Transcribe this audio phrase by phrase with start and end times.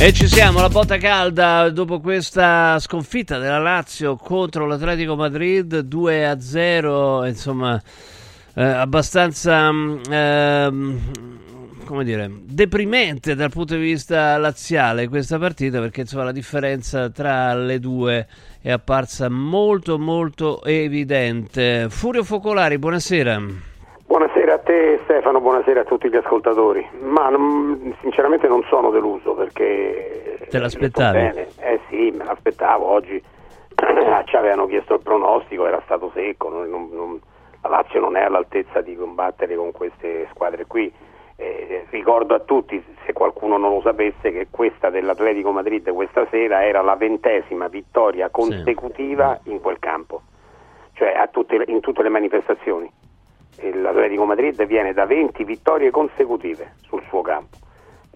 [0.00, 6.24] E ci siamo, la botta calda dopo questa sconfitta della Lazio contro l'Atletico Madrid 2
[6.24, 7.82] a 0, insomma,
[8.54, 9.70] eh, abbastanza
[10.08, 10.70] eh,
[11.84, 17.54] come dire, deprimente dal punto di vista laziale questa partita perché insomma la differenza tra
[17.54, 18.28] le due
[18.60, 21.86] è apparsa molto molto evidente.
[21.90, 23.67] Furio Focolari, buonasera.
[24.68, 26.86] Te Stefano, buonasera a tutti gli ascoltatori.
[27.00, 30.46] Ma non, sinceramente non sono deluso perché...
[30.46, 31.46] Te l'aspettavi?
[31.56, 32.84] Eh sì, me l'aspettavo.
[32.84, 33.14] Oggi
[34.26, 36.50] ci avevano chiesto il pronostico, era stato secco.
[36.50, 37.18] Non, non,
[37.62, 40.92] la Lazio non è all'altezza di combattere con queste squadre qui.
[41.36, 46.66] Eh, ricordo a tutti, se qualcuno non lo sapesse, che questa dell'Atletico Madrid questa sera
[46.66, 49.50] era la ventesima vittoria consecutiva sì.
[49.50, 50.20] in quel campo,
[50.92, 52.92] cioè tutte, in tutte le manifestazioni
[53.60, 57.56] l'Atletico Madrid viene da 20 vittorie consecutive sul suo campo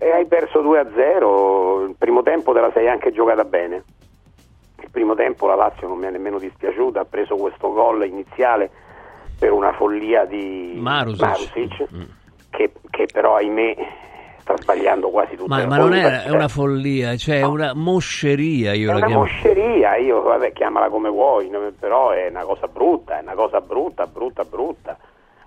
[0.03, 3.84] e hai perso 2-0, il primo tempo te la sei anche giocata bene.
[4.83, 8.69] Il primo tempo la Lazio non mi è nemmeno dispiaciuta, ha preso questo gol iniziale
[9.39, 12.03] per una follia di Marusic, Marusic mm.
[12.51, 13.77] che, che, però ahimè
[14.41, 15.47] sta sbagliando quasi tutto.
[15.47, 17.47] Ma, ma non è, è, una follia, cioè no.
[17.47, 18.73] è una mosceria.
[18.73, 19.23] Io è la una chiamo.
[19.23, 24.05] mosceria, io vabbè, chiamala come vuoi, però è una cosa brutta, è una cosa brutta,
[24.09, 24.99] brutta, brutta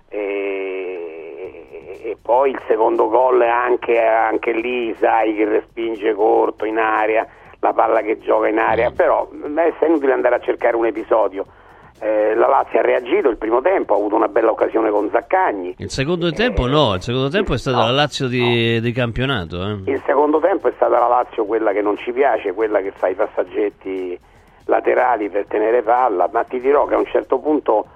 [0.08, 7.26] e, e poi il secondo gol anche, anche lì sai che respinge corto in aria
[7.60, 8.94] la palla che gioca in aria mm.
[8.94, 11.46] però è inutile andare a cercare un episodio
[11.98, 15.76] eh, la Lazio ha reagito il primo tempo, ha avuto una bella occasione con Zaccagni.
[15.78, 18.80] Il secondo tempo eh, no, il secondo tempo è stata no, la Lazio di, no.
[18.80, 19.62] di campionato.
[19.62, 19.92] Eh.
[19.92, 23.08] Il secondo tempo è stata la Lazio quella che non ci piace, quella che fa
[23.08, 24.18] i passaggetti
[24.66, 27.86] laterali per tenere palla, ma ti dirò che a un certo punto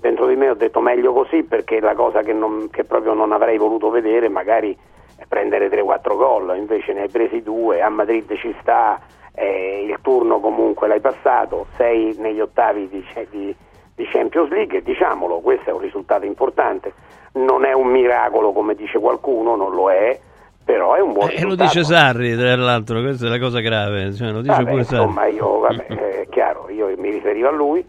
[0.00, 3.32] dentro di me ho detto meglio così perché la cosa che, non, che proprio non
[3.32, 4.76] avrei voluto vedere magari
[5.16, 9.00] è prendere 3-4 gol, invece ne hai presi due, a Madrid ci sta,
[9.34, 13.54] eh, il turno comunque l'hai passato, sei negli ottavi di, di,
[13.96, 16.92] di Champions League, diciamolo, questo è un risultato importante,
[17.32, 20.16] non è un miracolo come dice qualcuno, non lo è,
[20.64, 21.62] però è un buon eh, risultato.
[21.62, 24.84] lo dice Sarri, tra l'altro, questa è la cosa grave, cioè, lo dice vabbè, pure
[24.84, 25.02] Sarri.
[25.02, 25.86] Insomma, io, vabbè,
[26.22, 27.84] è chiaro, io mi riferivo a lui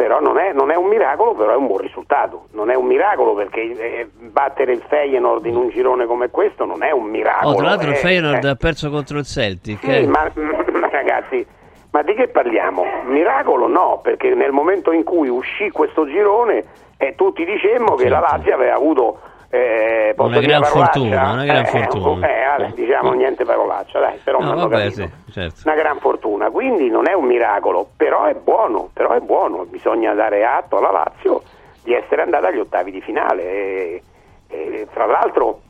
[0.00, 2.46] però non è, non è, un miracolo, però è un buon risultato.
[2.52, 6.82] Non è un miracolo perché eh, battere il Feyenoord in un girone come questo non
[6.82, 7.50] è un miracolo.
[7.50, 8.48] Oh, tra l'altro eh, il Feyenoord eh.
[8.48, 9.80] ha perso contro il Celtic.
[9.80, 10.06] Sì, eh.
[10.06, 11.46] ma, ma, ragazzi,
[11.90, 12.82] ma di che parliamo?
[13.08, 16.64] Miracolo no, perché nel momento in cui uscì questo girone
[16.96, 19.20] eh, tutti dicemmo che la Lazio aveva avuto
[19.52, 22.26] eh, una gran fortuna, una gran fortuna.
[22.28, 25.62] Eh, eh, diciamo niente parolaccia, dai, però no, vabbè, sì, certo.
[25.64, 30.14] una gran fortuna, quindi non è un miracolo, però è buono, però è buono, bisogna
[30.14, 31.42] dare atto alla Lazio
[31.82, 34.02] di essere andata agli ottavi di finale e,
[34.46, 35.62] e tra l'altro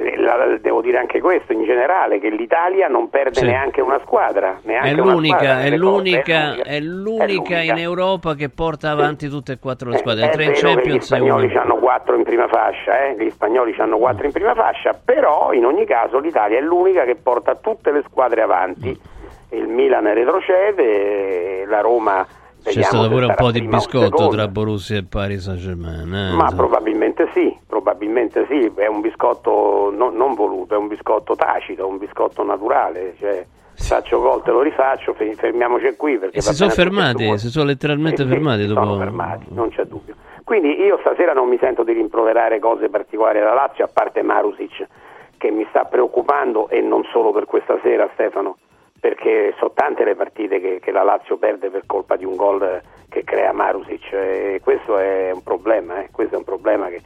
[0.00, 3.44] eh, devo dire anche questo in generale che l'Italia non perde sì.
[3.44, 8.34] neanche una squadra neanche è, l'unica, squadra è, l'unica, è, l'unica, è, l'unica, in Europa
[8.34, 9.30] che porta avanti sì.
[9.30, 12.48] tutte e quattro le squadre eh, tre in Champions gli spagnoli hanno quattro in prima
[12.48, 13.16] fascia eh?
[13.18, 17.16] gli spagnoli hanno quattro in prima fascia però in ogni caso l'Italia è l'unica che
[17.16, 19.58] porta tutte le squadre avanti mm.
[19.58, 22.26] il Milan retrocede la Roma
[22.62, 26.12] c'è stato pure un po' di biscotto tra Borussia e Paris Saint Germain.
[26.12, 26.34] Eh?
[26.34, 31.86] Ma probabilmente sì, probabilmente sì, è un biscotto no, non voluto, è un biscotto tacito,
[31.86, 33.14] un biscotto naturale.
[33.18, 36.18] Cioè, faccio gol, te lo rifaccio, fermiamoci qui.
[36.18, 38.62] Perché si sono fermati, si sono letteralmente sì, fermati.
[38.62, 38.84] Sì, dopo...
[38.84, 40.14] sono fermati, non c'è dubbio.
[40.44, 44.86] Quindi io stasera non mi sento di rimproverare cose particolari alla Lazio, a parte Marusic
[45.40, 48.58] che mi sta preoccupando e non solo per questa sera Stefano
[49.00, 52.82] perché sono tante le partite che, che, la Lazio perde per colpa di un gol
[53.08, 56.10] che crea Marusic e questo è un problema, eh?
[56.12, 57.00] questo è un problema che,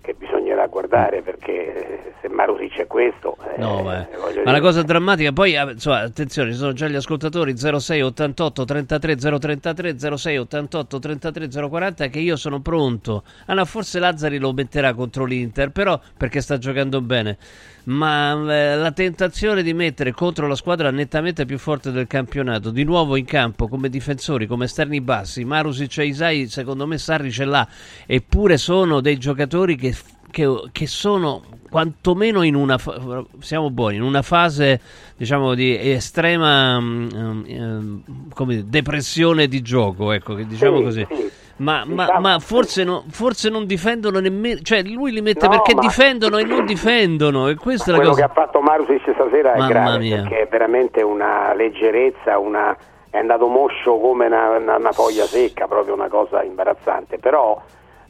[0.00, 3.36] che, bisognerà guardare perché se Marusic è questo...
[3.54, 4.06] Eh, no, ma,
[4.44, 8.64] ma la cosa drammatica, poi eh, insomma, attenzione, ci sono già gli ascoltatori 06 88
[8.64, 13.24] 33 033 06 88 33 040 che io sono pronto.
[13.46, 17.36] Ah no, forse Lazzari lo metterà contro l'Inter, però perché sta giocando bene
[17.84, 22.84] ma eh, la tentazione di mettere contro la squadra nettamente più forte del campionato, di
[22.84, 27.44] nuovo in campo come difensori, come esterni bassi, Marusic e Isai, secondo me Sarri ce
[27.44, 27.66] l'ha,
[28.06, 29.94] eppure sono dei giocatori che
[30.32, 34.80] che, che sono quantomeno in una fa- siamo buoni in una fase
[35.16, 38.02] diciamo di estrema um,
[38.34, 41.30] um, depressione di gioco ecco diciamo sì, così sì.
[41.56, 45.74] Ma, ma, ma forse, no, forse, non difendono nemmeno, cioè lui li mette no, perché
[45.74, 47.48] difendono e non difendono.
[47.48, 48.20] E questa è la cosa.
[48.20, 50.22] che ha fatto Marusic stasera è Mamma grave mia.
[50.22, 52.76] perché è veramente una leggerezza, una,
[53.10, 57.18] è andato moscio come una, una, una, foglia secca, proprio una cosa imbarazzante.
[57.18, 57.60] Però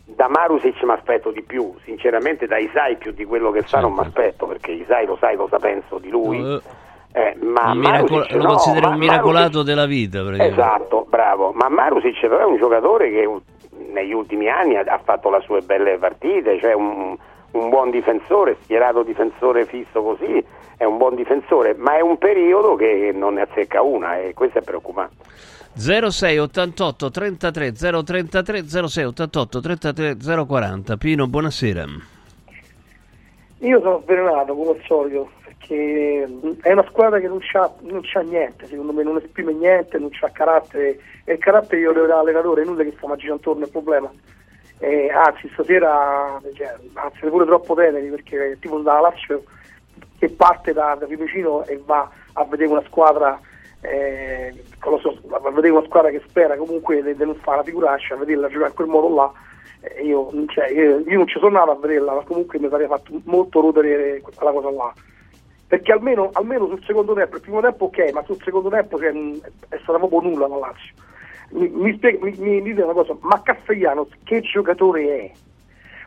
[0.04, 3.86] da Marusic mi aspetto di più, sinceramente da Isai più di quello che certo.
[3.86, 6.40] non mi aspetto perché Isai lo sai cosa penso di lui.
[6.40, 6.60] Uh.
[7.14, 10.44] Eh, ma miracol- Marusic, lo no, considero un miracolato Marusic, della vita.
[10.44, 11.52] Esatto, bravo.
[11.52, 13.28] Ma Marusic però è un giocatore che
[13.92, 17.16] negli ultimi anni ha, fatto le sue belle partite, cioè un,
[17.50, 20.42] un, buon difensore, schierato difensore fisso così,
[20.78, 24.58] è un buon difensore, ma è un periodo che non ne azzecca una e questo
[24.58, 25.16] è preoccupante.
[25.74, 30.16] 06 88 33 033 06 88 33
[30.46, 31.84] 040 Pino, buonasera.
[33.58, 35.30] Io sono avvelenato come al solito
[35.62, 36.28] perché
[36.62, 40.08] è una squadra che non c'ha, non c'ha, niente, secondo me non esprime niente, non
[40.10, 43.70] c'ha carattere e il carattere io lo l'allenatore, è inutile che stiamo girando intorno al
[43.70, 44.10] problema.
[44.78, 49.44] Eh, anzi stasera cioè, anzi pure troppo teneri perché tipo da Lazio
[50.18, 53.38] che parte da, da Fiumicino e va a vedere una squadra
[53.80, 58.16] eh, so, a vedere una squadra che spera comunque di non fare la figuraccia, a
[58.18, 59.32] vederla giocare in quel modo là
[60.02, 63.20] io, cioè, io, io, non ci sono andato a vederla, ma comunque mi sarebbe fatto
[63.24, 64.92] molto rodere quella cosa là.
[65.72, 69.10] Perché almeno, almeno, sul secondo tempo, il primo tempo ok, ma sul secondo tempo cioè,
[69.70, 70.92] è stata proprio nulla la Lazio.
[71.52, 75.30] Mi, mi, spiega, mi, mi dite una cosa, ma Castellanos che giocatore è?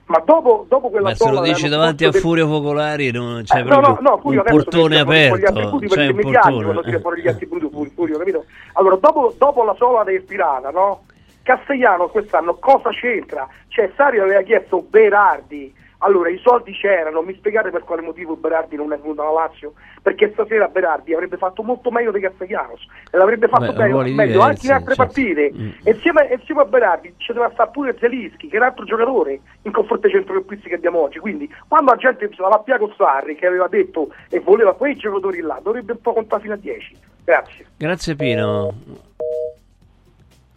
[0.06, 2.22] Ma dopo, dopo quella Beh, se lo dici davanti a del...
[2.22, 7.22] Furio Focolari non c'è eh, no, no, no, un portone aperto piace quando tira fuori
[7.24, 8.46] gli altri punti Furio, capito?
[8.74, 11.06] Allora dopo, dopo la sola del pirata no?
[11.42, 13.48] Castellano quest'anno cosa c'entra?
[13.70, 18.76] Cioè Sari aveva chiesto Berardi, allora i soldi c'erano, mi spiegate per quale motivo Berardi
[18.76, 19.74] non è venuto alla Lazio?
[20.02, 24.42] Perché stasera Berardi avrebbe fatto molto meglio di Castellanos e l'avrebbe fatto Beh, meglio, meglio
[24.42, 25.04] anche in altre certo.
[25.04, 25.52] partite.
[25.54, 25.70] Mm.
[25.84, 29.72] Insieme, insieme, a Berardi ci doveva stare pure Zelischi, che è un altro giocatore in
[29.72, 31.20] confronto ai centrocampisti che abbiamo oggi.
[31.20, 34.96] Quindi quando la gente se la va con Sarri che aveva detto e voleva quei
[34.96, 36.98] giocatori là, dovrebbe un po' contare fino a 10.
[37.24, 37.66] Grazie.
[37.78, 38.74] Grazie Pino.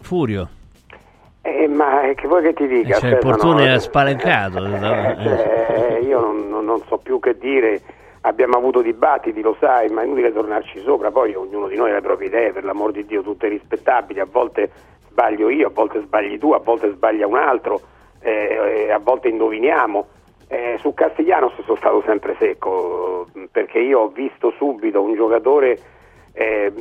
[0.00, 0.49] Furio.
[1.49, 2.97] Eh, ma che vuoi che ti dica?
[2.97, 4.65] Eh, cioè, il portone è spalencato.
[4.65, 7.81] Eh, cioè, io non, non, non, so più che dire.
[8.23, 11.11] Abbiamo avuto dibattiti, lo sai, ma è inutile tornarci sopra.
[11.11, 14.21] Poi ognuno di noi ha le proprie idee, per l'amor di Dio, tutte rispettabili.
[14.21, 14.71] A volte
[15.09, 17.81] sbaglio io, a volte sbagli tu, a volte sbaglia un altro,
[18.21, 20.06] eh, a volte indoviniamo.
[20.49, 25.79] Eh, su Castigliano sono stato sempre secco perché io ho visto subito un giocatore
[26.40, 26.73] eh,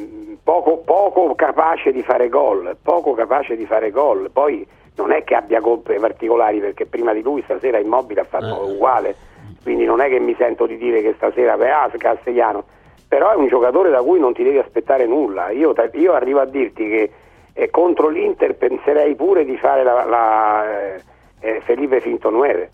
[0.44, 4.30] poco, poco, capace di fare gol, poco capace di fare gol.
[4.32, 4.66] Poi
[4.98, 8.72] non è che abbia colpe particolari perché prima di lui stasera Immobile ha fatto eh.
[8.72, 9.16] uguale,
[9.64, 12.66] quindi non è che mi sento di dire che stasera ah, Castellano,
[13.08, 15.50] però è un giocatore da cui non ti devi aspettare nulla.
[15.50, 17.12] Io, io arrivo a dirti che
[17.54, 21.02] eh, contro l'Inter penserei pure di fare la, la eh,
[21.40, 22.72] eh Felipe Finto 9.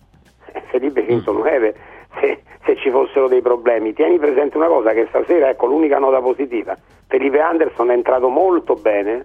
[0.68, 1.74] Felipe Finto 9
[2.20, 3.92] se, se, ci fossero dei problemi.
[3.92, 6.76] Tieni presente una cosa, che stasera, ecco l'unica nota positiva,
[7.06, 9.24] Felipe Anderson è entrato molto bene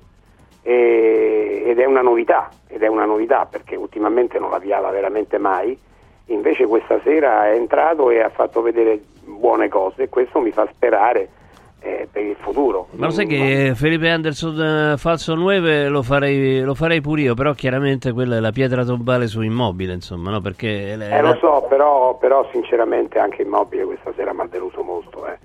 [0.62, 5.38] e, ed è una novità, ed è una novità perché ultimamente non la piava veramente
[5.38, 5.78] mai,
[6.26, 10.68] invece questa sera è entrato e ha fatto vedere buone cose e questo mi fa
[10.72, 11.30] sperare
[11.80, 12.88] eh, per il futuro.
[12.92, 17.34] Ma lo sai che Felipe Anderson uh, falso 9 lo farei, lo farei pure io,
[17.34, 20.42] però chiaramente quella è la pietra tombale su immobile, insomma, no?
[20.42, 24.84] Perché eh, eh, lo so, però, però, sinceramente anche immobile questa sera mi ha deluso
[24.84, 25.38] molto, eh.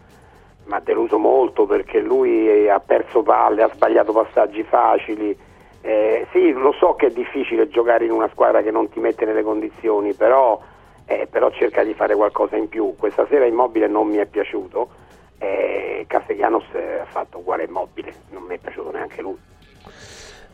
[0.66, 5.36] mi ha deluso molto perché lui ha perso palle, ha sbagliato passaggi facili.
[5.82, 9.26] Eh, sì, lo so che è difficile giocare in una squadra che non ti mette
[9.26, 10.58] nelle condizioni, però,
[11.04, 12.94] eh, però cerca di fare qualcosa in più.
[12.96, 15.02] Questa sera immobile non mi è piaciuto
[15.38, 16.64] eh, Castellanos
[17.00, 19.36] ha fatto uguale immobile, non mi è piaciuto neanche lui.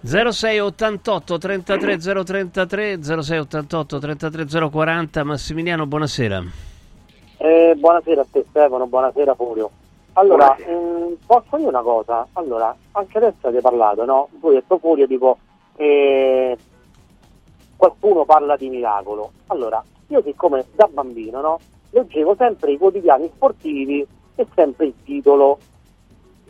[0.03, 6.43] 0688 33 033 0688 33 040 Massimiliano buonasera
[7.37, 9.71] eh, buonasera a te Stefano buonasera Furio
[10.15, 14.29] allora mh, mm, posso dire una cosa allora anche adesso avete parlato no?
[14.41, 15.37] tu hai detto Furio dico
[15.77, 16.57] eh,
[17.77, 21.59] qualcuno parla di miracolo allora io siccome da bambino no?
[21.91, 24.07] leggevo sempre i quotidiani sportivi
[24.43, 25.59] è sempre il titolo.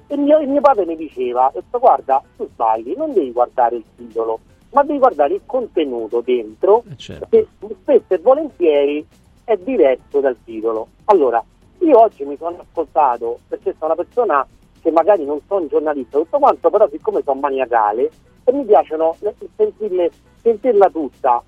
[0.07, 4.41] E mio, il mio padre mi diceva, guarda, tu sbagli, non devi guardare il titolo,
[4.73, 7.27] ma devi guardare il contenuto dentro, eh certo.
[7.31, 7.47] che
[7.81, 9.07] spesso e volentieri
[9.45, 10.89] è diverso dal titolo.
[11.07, 11.43] Allora,
[11.79, 14.47] io oggi mi sono ascoltato, perché sono una persona
[14.81, 18.11] che magari non sono un giornalista, tutto quanto, però siccome sono maniacale,
[18.45, 19.17] e mi piacciono
[19.57, 20.11] sentirle,
[20.43, 21.43] sentirla tutta,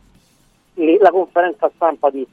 [0.74, 2.26] la conferenza stampa di,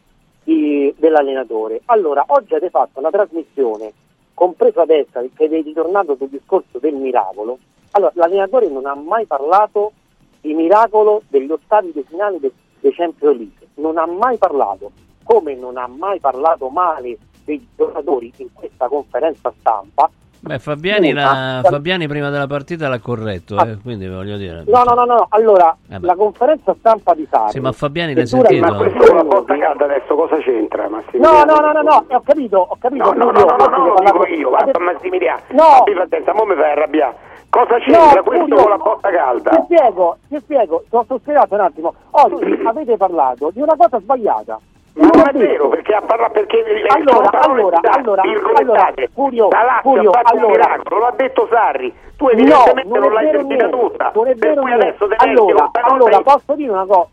[0.49, 1.81] di, dell'allenatore.
[1.85, 3.93] Allora, oggi avete fatto una trasmissione,
[4.33, 7.59] compresa adesso, che è ritornato sul discorso del miracolo.
[7.91, 9.91] Allora, l'allenatore non ha mai parlato
[10.41, 14.91] di miracolo degli ottavi di finale dei, dei Champions League, non ha mai parlato,
[15.23, 20.09] come non ha mai parlato male dei giocatori in questa conferenza stampa.
[20.41, 24.63] Beh, Fabiani, la, Fabiani prima della partita l'ha corretto, eh, quindi voglio dire.
[24.67, 25.27] No, no, no, no.
[25.29, 27.51] allora eh la conferenza stampa di Sarri.
[27.51, 28.65] Sì, ma Fabiani l'hai sentito?
[28.65, 30.87] Ma questo con la botta calda adesso cosa c'entra?
[30.87, 33.13] No, no, no, no, no, ho capito, ho capito.
[33.13, 35.41] No, no, no, no, no, lo dico io, va, Massimiliano.
[35.49, 37.27] No, abbi pazienza, mo mi fai arrabbiare.
[37.49, 39.49] Cosa c'entra no, questo con la botta calda?
[39.49, 41.93] Ti spiego, ti spiego, ti ho spiegato un attimo.
[42.11, 44.59] Oggi avete parlato di una cosa sbagliata.
[44.99, 48.21] Ma non è vero, perché ha parlato perché allora, allora, allora,
[48.55, 51.93] allora, Furio, la Furio, ha allora, un miracolo, l'ha detto Sarri.
[52.17, 54.11] Tu evidentemente no, non, non l'hai sentita tutta.
[54.13, 54.97] Non è vero niente.
[55.17, 57.07] Allora, allora posso dire una cosa?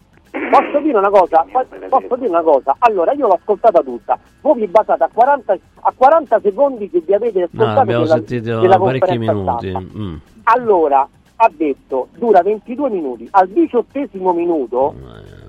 [0.50, 1.46] Posso dire una cosa?
[1.88, 2.74] Posso dire una cosa?
[2.78, 4.18] Allora, io l'ho ascoltata tutta.
[4.40, 8.14] Voi vi basate a 40, a 40 secondi che vi avete ascoltato no, abbiamo della,
[8.14, 9.72] sentito della parecchi minuti.
[9.96, 10.16] Mm.
[10.42, 13.28] Allora, ha detto, dura 22 minuti.
[13.30, 14.94] Al diciottesimo minuto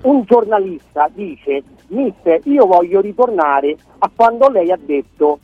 [0.02, 5.40] un giornalista dice Mister, io voglio ritornare a quando lei ha detto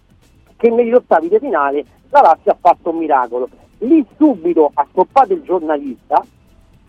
[0.57, 3.49] che negli ottavi di finale la Lazio ha fatto un miracolo.
[3.79, 6.25] Lì subito ha stoppato il giornalista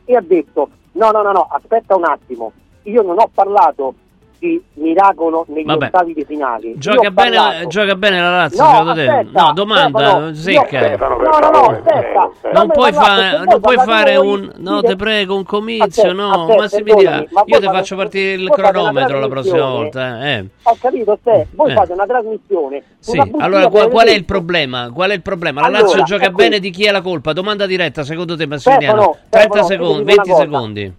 [0.06, 2.52] e ha detto no, no, no, no, aspetta un attimo,
[2.84, 3.96] io non ho parlato
[4.40, 5.88] di miracolo negli Vabbè.
[5.88, 6.74] ottavi di finale.
[6.78, 7.68] Gioca bene, parlato...
[7.68, 9.30] gioca bene, la Lazio, no, secondo aspetta, te?
[9.32, 10.80] No, domanda Stefano, secca.
[10.80, 12.32] Stefano, no, no, no, aspetta.
[12.54, 14.52] Non puoi, fa- non puoi fare un...
[14.58, 17.26] No, te prego, un comizio, no, Massimiliano.
[17.46, 20.28] Io ti faccio partire il cronometro la prossima volta.
[20.28, 20.46] Eh.
[20.64, 21.48] Ho capito, te.
[21.52, 21.74] Voi eh.
[21.74, 22.84] fate una trasmissione.
[23.00, 24.92] Sì, allora qual, qual, è il problema?
[24.92, 25.62] Qual è il problema?
[25.62, 27.34] La Lazio gioca bene, di chi è la colpa?
[27.34, 29.18] Domanda diretta, secondo te, Massimiliano?
[29.30, 30.94] 30 secondi, 20 secondi.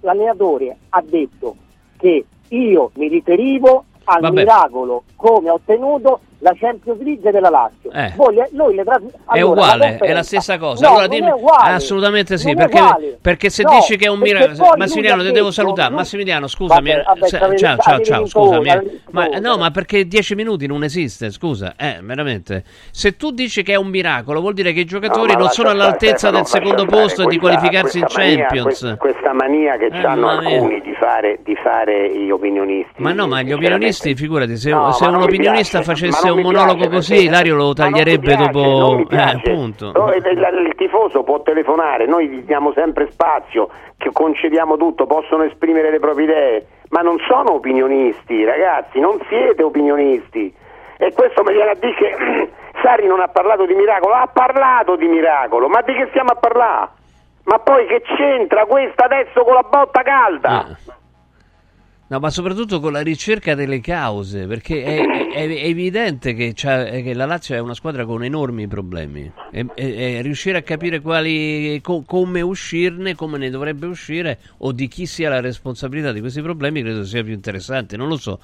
[0.00, 1.56] L'allenatore ha detto
[2.02, 4.34] che io mi riferivo al Vabbè.
[4.40, 7.90] miracolo come ha ottenuto la Champions League della Lazio.
[7.92, 8.12] Eh.
[8.16, 10.86] Voi, noi le trasm- allora, è uguale, la è la stessa cosa.
[10.86, 15.22] No, allora, dimmi, assolutamente sì, perché, perché, se no, dici che è un miracolo, Massimiliano,
[15.22, 15.90] ti devo salutare.
[15.90, 15.98] Non...
[15.98, 18.68] Massimiliano, scusami, vabbè, vabbè, se, ciao, ciao, ciao, scusami.
[18.68, 19.00] Eh.
[19.12, 22.64] Ma, no, ma perché 10 minuti non esiste, scusa, eh, veramente.
[22.90, 25.68] Se tu dici che è un miracolo, vuol dire che i giocatori no, non sono
[25.68, 28.96] all'altezza del secondo posto e di qualificarsi in Champions.
[28.98, 33.00] Questa mania che eh, hanno alcuni di fare, di fare gli opinionisti.
[33.00, 37.54] Ma no, ma gli opinionisti, figurati, se, se un opinionista facesse un monologo così, Lario
[37.54, 39.06] lo taglierebbe piace, dopo.
[39.10, 39.40] Eh.
[40.24, 43.68] Il tifoso può telefonare, noi gli diamo sempre spazio,
[44.12, 50.52] concediamo tutto, possono esprimere le proprie idee, ma non sono opinionisti, ragazzi, non siete opinionisti.
[50.98, 52.50] E questo mi viene a dire che
[52.82, 56.36] Sari non ha parlato di miracolo, ha parlato di miracolo, ma di che stiamo a
[56.36, 56.88] parlare?
[57.44, 60.66] Ma poi che c'entra questa adesso con la botta calda?
[60.68, 61.00] Eh.
[62.12, 67.14] No, ma soprattutto con la ricerca delle cause, perché è, è, è evidente che, che,
[67.14, 71.80] la Lazio è una squadra con enormi problemi e, e, e riuscire a capire quali,
[71.80, 76.42] co, come uscirne, come ne dovrebbe uscire o di chi sia la responsabilità di questi
[76.42, 77.96] problemi credo sia più interessante.
[77.96, 78.40] Non lo so.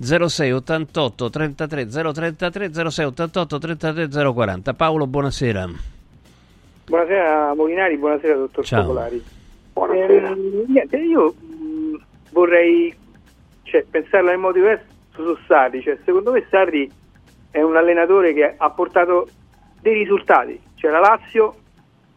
[0.00, 4.74] 06 88 33 033 06 88 33 040.
[4.74, 5.70] Paolo, buonasera.
[6.86, 8.80] Buonasera Molinari, buonasera dottor Ciao.
[8.80, 9.22] Popolari.
[9.74, 10.30] Buonasera.
[10.32, 12.02] Eh, niente, io mh,
[12.32, 13.00] vorrei
[13.72, 15.80] cioè, pensarla in modo diverso su Sarri.
[15.80, 16.90] Cioè, secondo me Sarri
[17.50, 19.26] è un allenatore che ha portato
[19.80, 20.60] dei risultati.
[20.74, 21.54] Cioè, la Lazio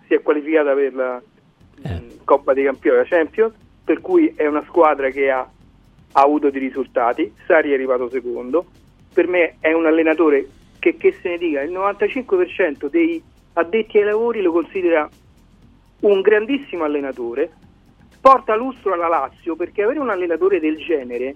[0.05, 1.21] si è qualificata per la
[1.83, 2.17] eh.
[2.25, 3.53] Coppa dei Campioni, la Champions,
[3.85, 7.33] per cui è una squadra che ha, ha avuto dei risultati.
[7.47, 8.65] Sarri è arrivato secondo.
[9.13, 14.03] Per me è un allenatore che, che se ne dica, il 95% dei addetti ai
[14.03, 15.09] lavori lo considera
[16.01, 17.50] un grandissimo allenatore
[18.19, 21.35] porta lustro alla Lazio perché avere un allenatore del genere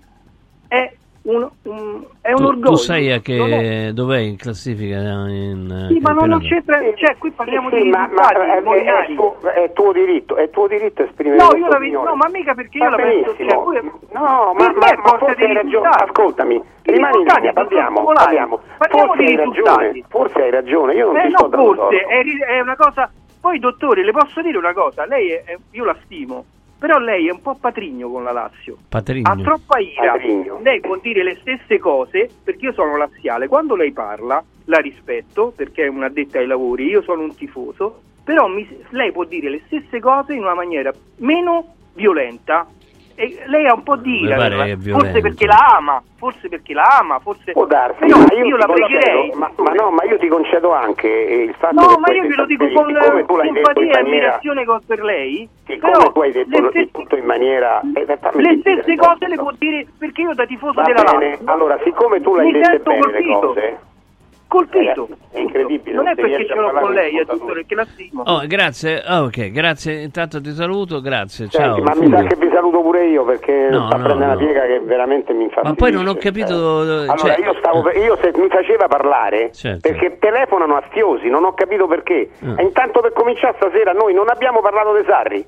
[0.69, 2.69] è un, un, è un tu, orgoglio.
[2.69, 4.97] Tu sai a che dov'è in classifica?
[4.97, 9.15] In, sì, ma non, c'entra, cioè qui parliamo sì, di ma, ma è, è, è,
[9.15, 12.53] tuo, è, tuo, diritto, è tuo diritto esprimere no, io la vedo, no, ma mica
[12.53, 17.17] perché io la penso, cioè, pure, no, ma, ma, ma forse hai ragione, ascoltami, rimani
[17.17, 18.59] in linea, parliamo, parliamo,
[18.89, 22.59] forse hai ragione, forse hai ragione, io non eh, ti sto no, forse, è, è
[22.61, 23.11] una cosa,
[23.41, 26.45] poi dottore, le posso dire una cosa, lei è, io la stimo,
[26.79, 28.77] però lei è un po' patrigno con la Lazio.
[28.87, 29.29] Patrigno.
[29.29, 30.13] Ha troppa ira.
[30.13, 30.59] Patrigno.
[30.63, 33.49] Lei può dire le stesse cose perché io sono laziale.
[33.49, 38.47] Quando lei parla, la rispetto perché è un'addetta ai lavori, io sono un tifoso, però
[38.47, 42.65] mi, lei può dire le stesse cose in una maniera meno violenta
[43.19, 44.89] e lei ha un po' di ira, violento.
[44.91, 48.65] forse perché la ama, forse perché la ama, forse Può darsi, ma io, io, la
[48.65, 49.31] pregherei.
[49.35, 52.21] ma, ma no, ma io ti concedo anche il fatto No, che ma poi io
[52.21, 55.49] ti ve lo dico con detto simpatia in e maniera ammirazione per lei.
[55.65, 59.27] Però tu hai detto le stesse, tutto in maniera eh, le dire, stesse no, cose
[59.27, 59.41] le no.
[59.43, 62.89] può dire perché io da tifoso Va della bene, Lazio allora siccome tu l'hai sento
[62.91, 63.79] bene le cose
[64.49, 65.07] colpito.
[65.07, 67.85] Ragazzi, è incredibile, Non non è perché ce a l'ho con lei, tutto perché la
[67.85, 68.23] stimo.
[68.25, 69.01] Oh, grazie.
[69.05, 70.01] Ah, ok, grazie.
[70.01, 71.47] Intanto ti saluto, grazie.
[71.47, 71.75] Ciao.
[71.75, 72.27] Senti, ma mi sa Fulvio.
[72.27, 74.37] che vi saluto pure io perché No, sta no, prendendo una no.
[74.39, 78.17] piega che veramente mi fa Ma poi non ho capito, Allora cioè- io stavo io
[78.21, 79.87] se mi faceva parlare Certo.
[79.87, 82.29] perché telefonano astiosi, non ho capito perché.
[82.43, 82.55] Ah.
[82.57, 85.45] E intanto per cominciare stasera noi non abbiamo parlato dei Sarri.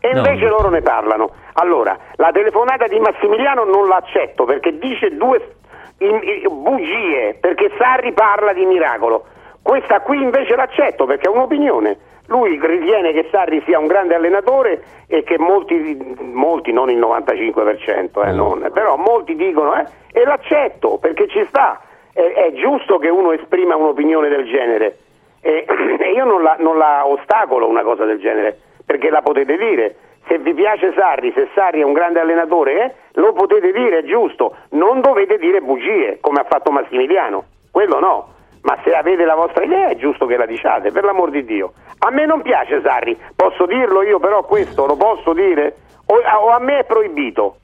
[0.00, 0.18] E No.
[0.18, 1.30] invece loro ne parlano.
[1.54, 5.54] Allora, la telefonata di Massimiliano non l'accetto perché dice due
[5.98, 9.24] bugie, perché Sarri parla di miracolo.
[9.62, 11.98] Questa qui invece l'accetto perché è un'opinione.
[12.28, 18.26] Lui ritiene che Sarri sia un grande allenatore e che molti, molti non il 95%,
[18.26, 21.80] eh, non, però molti dicono, eh, e l'accetto perché ci sta.
[22.12, 24.96] È, è giusto che uno esprima un'opinione del genere.
[25.40, 25.64] E,
[26.00, 29.96] e io non la, non la ostacolo una cosa del genere, perché la potete dire.
[30.26, 34.04] Se vi piace Sarri, se Sarri è un grande allenatore, eh, lo potete dire, è
[34.04, 34.56] giusto.
[34.70, 37.44] Non dovete dire bugie, come ha fatto Massimiliano.
[37.70, 38.34] Quello no.
[38.62, 41.72] Ma se avete la vostra idea è giusto che la diciate, per l'amor di Dio.
[41.98, 45.76] A me non piace Sarri, posso dirlo io però questo, lo posso dire?
[46.06, 47.56] O, o a me è proibito?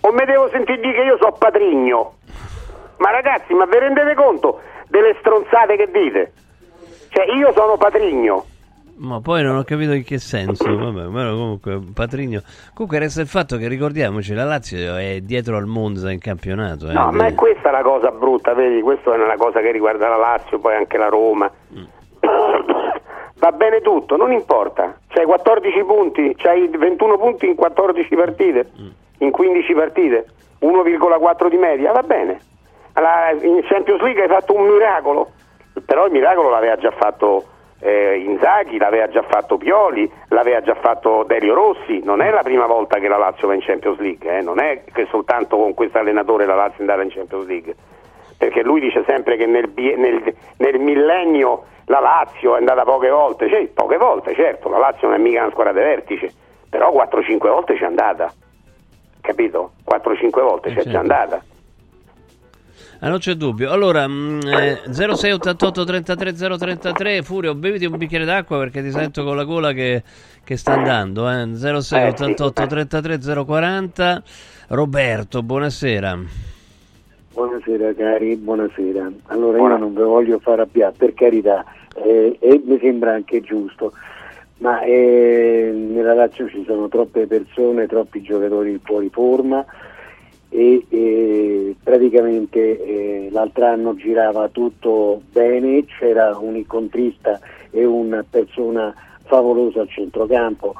[0.00, 2.14] O mi devo sentire dire che io so patrigno?
[2.98, 6.32] Ma ragazzi, ma vi rendete conto delle stronzate che dite?
[7.08, 8.44] Cioè, io sono patrigno.
[8.96, 10.64] Ma poi non ho capito in che senso.
[10.76, 12.42] Vabbè, comunque, Patrigno.
[12.74, 16.88] Comunque resta il fatto che ricordiamoci, la Lazio è dietro al Monza in campionato.
[16.88, 16.92] eh.
[16.92, 18.80] No, ma è questa la cosa brutta, vedi?
[18.82, 21.50] Questa è una cosa che riguarda la Lazio, poi anche la Roma.
[23.36, 24.96] Va bene tutto, non importa.
[25.08, 28.70] C'hai 14 punti, c'hai 21 punti in 14 partite,
[29.18, 30.26] in 15 partite,
[30.60, 32.38] 1,4 di media, va bene.
[32.92, 35.32] Alla- in Champions League hai fatto un miracolo,
[35.84, 37.44] però il miracolo l'aveva già fatto
[37.86, 42.64] eh, Inzaghi, l'aveva già fatto Pioli, l'aveva già fatto Delio Rossi, non è la prima
[42.66, 45.98] volta che la Lazio va in Champions League, eh, non è che soltanto con questo
[45.98, 47.74] allenatore la Lazio è andata in Champions League,
[48.38, 53.50] perché lui dice sempre che nel, nel- nel millennio la Lazio è andata poche volte,
[53.50, 56.32] cioè, poche volte certo, la Lazio non è mica una squadra di vertice,
[56.70, 58.32] però 4-5 volte c'è andata,
[59.20, 59.72] capito?
[59.86, 60.90] 4-5 volte Eh, c'è certo.
[60.90, 61.42] già andata.
[63.04, 63.70] Ah, non c'è dubbio.
[63.70, 69.36] Allora, mm, eh, 0688 33 033, Furio, beviti un bicchiere d'acqua perché ti sento con
[69.36, 70.02] la gola che,
[70.42, 71.28] che sta andando.
[71.28, 71.54] Eh.
[71.54, 74.22] 0688 33 040.
[74.68, 76.18] Roberto, buonasera.
[77.34, 79.12] Buonasera cari, buonasera.
[79.26, 81.62] Allora Buona- io non vi voglio far arrabbiare, per carità,
[81.96, 83.92] eh, e mi sembra anche giusto,
[84.58, 89.62] ma eh, nella Lazio ci sono troppe persone, troppi giocatori fuori forma
[90.54, 97.40] e, e praticamente eh, l'altro anno girava tutto bene, c'era un incontrista
[97.70, 100.74] e una persona favolosa al centrocampo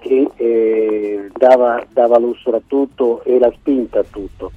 [0.00, 4.50] che eh, dava, dava lustro a tutto e la spinta a tutto.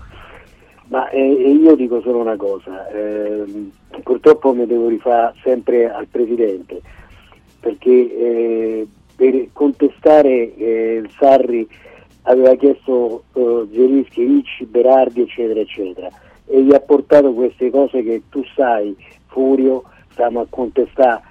[0.88, 3.72] Ma eh, io dico solo una cosa, ehm,
[4.04, 6.82] purtroppo mi devo rifare sempre al Presidente,
[7.60, 11.68] perché eh, per contestare eh, Sarri
[12.28, 16.10] aveva chiesto eh, Zelischi, Ricci, Berardi, eccetera, eccetera,
[16.46, 18.96] e gli ha portato queste cose che tu sai,
[19.28, 21.22] Furio, stiamo a contestare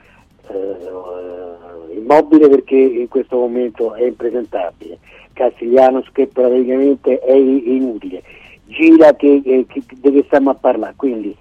[0.49, 4.99] eh, immobile perché in questo momento è impresentabile,
[5.33, 8.23] Castiglianos che praticamente è inutile,
[8.65, 11.35] gira che, che, che- di che stiamo a parlare, quindi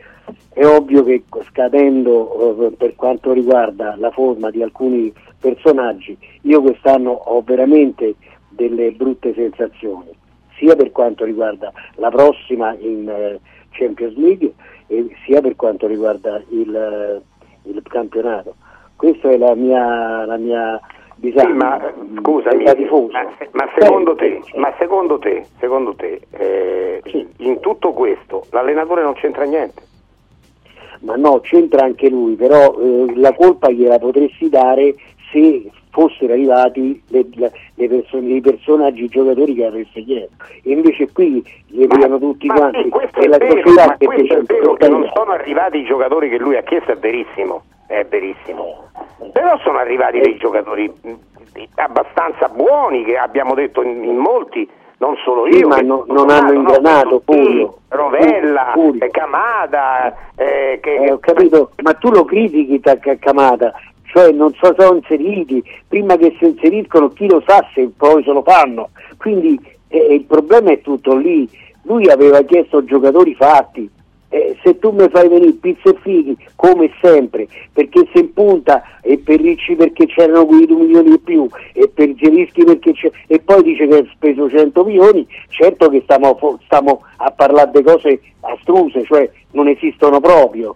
[0.54, 7.12] è ovvio che scadendo eh, per quanto riguarda la forma di alcuni personaggi, io quest'anno
[7.12, 8.16] ho veramente
[8.56, 10.10] delle brutte sensazioni,
[10.58, 13.40] sia per quanto riguarda la prossima in eh,
[13.72, 14.54] Champions League
[14.88, 17.22] e sia per quanto riguarda il, eh,
[17.70, 18.56] il campionato.
[18.96, 20.80] Questa è la mia, la mia
[21.16, 22.74] disagio, Sì, ma eh, scusami, ma,
[23.52, 27.28] ma secondo te, ma secondo te, secondo te eh, Sì.
[27.38, 29.84] in tutto questo l'allenatore non c'entra niente?
[31.02, 34.96] ma no, c'entra anche lui, però eh, la colpa gliela potresti dare
[35.32, 40.36] se fossero arrivati le, le- persone- i personaggi, i giocatori che avreste chiesto.
[40.62, 43.86] E invece qui li vedono tutti ma quanti sì, questo e è la vero, società
[43.86, 46.64] ma perché questo è un vero che non sono arrivati i giocatori che lui ha
[46.64, 48.90] chiesto, è verissimo, è verissimo.
[49.32, 50.92] Però sono arrivati dei giocatori
[51.76, 55.68] abbastanza buoni che abbiamo detto in, in molti, non solo Sì, io.
[55.70, 57.78] ma che- no- non hanno no, ingranato, sì, Fulvio.
[57.88, 58.74] Rovella,
[59.12, 62.82] Camada, eh, che, Eh, ho capito, ma tu lo critichi
[63.20, 63.74] Camata,
[64.16, 68.32] cioè non so, sono inseriti, prima che si inseriscono chi lo sa se poi se
[68.32, 71.50] lo fanno, quindi eh, il problema è tutto lì,
[71.82, 73.90] lui aveva chiesto giocatori fatti,
[74.30, 78.82] eh, se tu mi fai venire pizza e fighi come sempre perché se in punta
[79.02, 83.12] e per Ricci perché c'erano quei 2 milioni di più e per Gerischi perché c'è
[83.28, 87.84] e poi dice che ha speso 100 milioni certo che stiamo, stiamo a parlare di
[87.84, 90.76] cose astruse cioè non esistono proprio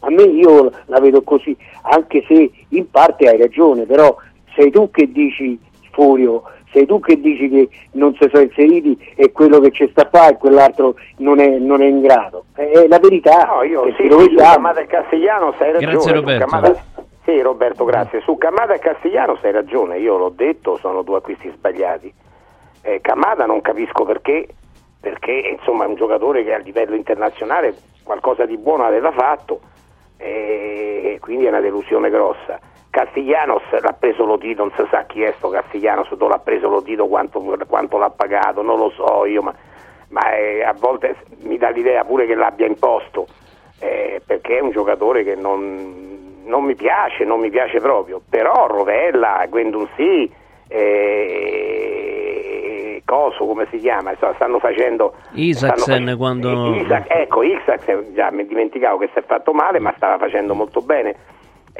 [0.00, 4.16] a me io la vedo così anche se in parte hai ragione però
[4.54, 5.58] sei tu che dici
[5.92, 10.06] Furio sei tu che dici che non si sono inseriti e quello che ci sta
[10.06, 12.44] qua e quell'altro non è, non è in grado.
[12.54, 13.44] È la verità.
[13.44, 15.92] No, io sì, lo sì, su Camada e Castigliano sei ragione.
[15.92, 16.44] Grazie Roberto.
[16.46, 16.84] Camada,
[17.24, 18.20] sì Roberto, grazie.
[18.20, 22.12] Su Camada e Castigliano sei ragione, io l'ho detto, sono due acquisti sbagliati.
[22.82, 24.48] Eh, Camada non capisco perché,
[25.00, 29.60] perché insomma è un giocatore che a livello internazionale qualcosa di buono aveva fatto
[30.18, 32.58] e quindi è una delusione grossa.
[32.90, 37.06] Castiglianos l'ha preso Lotito, non si sa chi è sto Castiglianos, dove l'ha preso Lotito,
[37.06, 39.54] quanto, quanto l'ha pagato, non lo so io, ma,
[40.08, 43.26] ma è, a volte mi dà l'idea pure che l'abbia imposto,
[43.78, 48.66] eh, perché è un giocatore che non, non, mi piace, non mi piace proprio, però
[48.66, 50.32] Rovella, Guendouzi,
[50.66, 52.27] eh,
[53.08, 55.14] Coso come si chiama, stanno facendo...
[55.32, 56.74] Isaacsen stanno facendo, quando...
[56.74, 60.82] Isaac, ecco, Isaacsen, già mi dimenticavo che si è fatto male, ma stava facendo molto
[60.82, 61.16] bene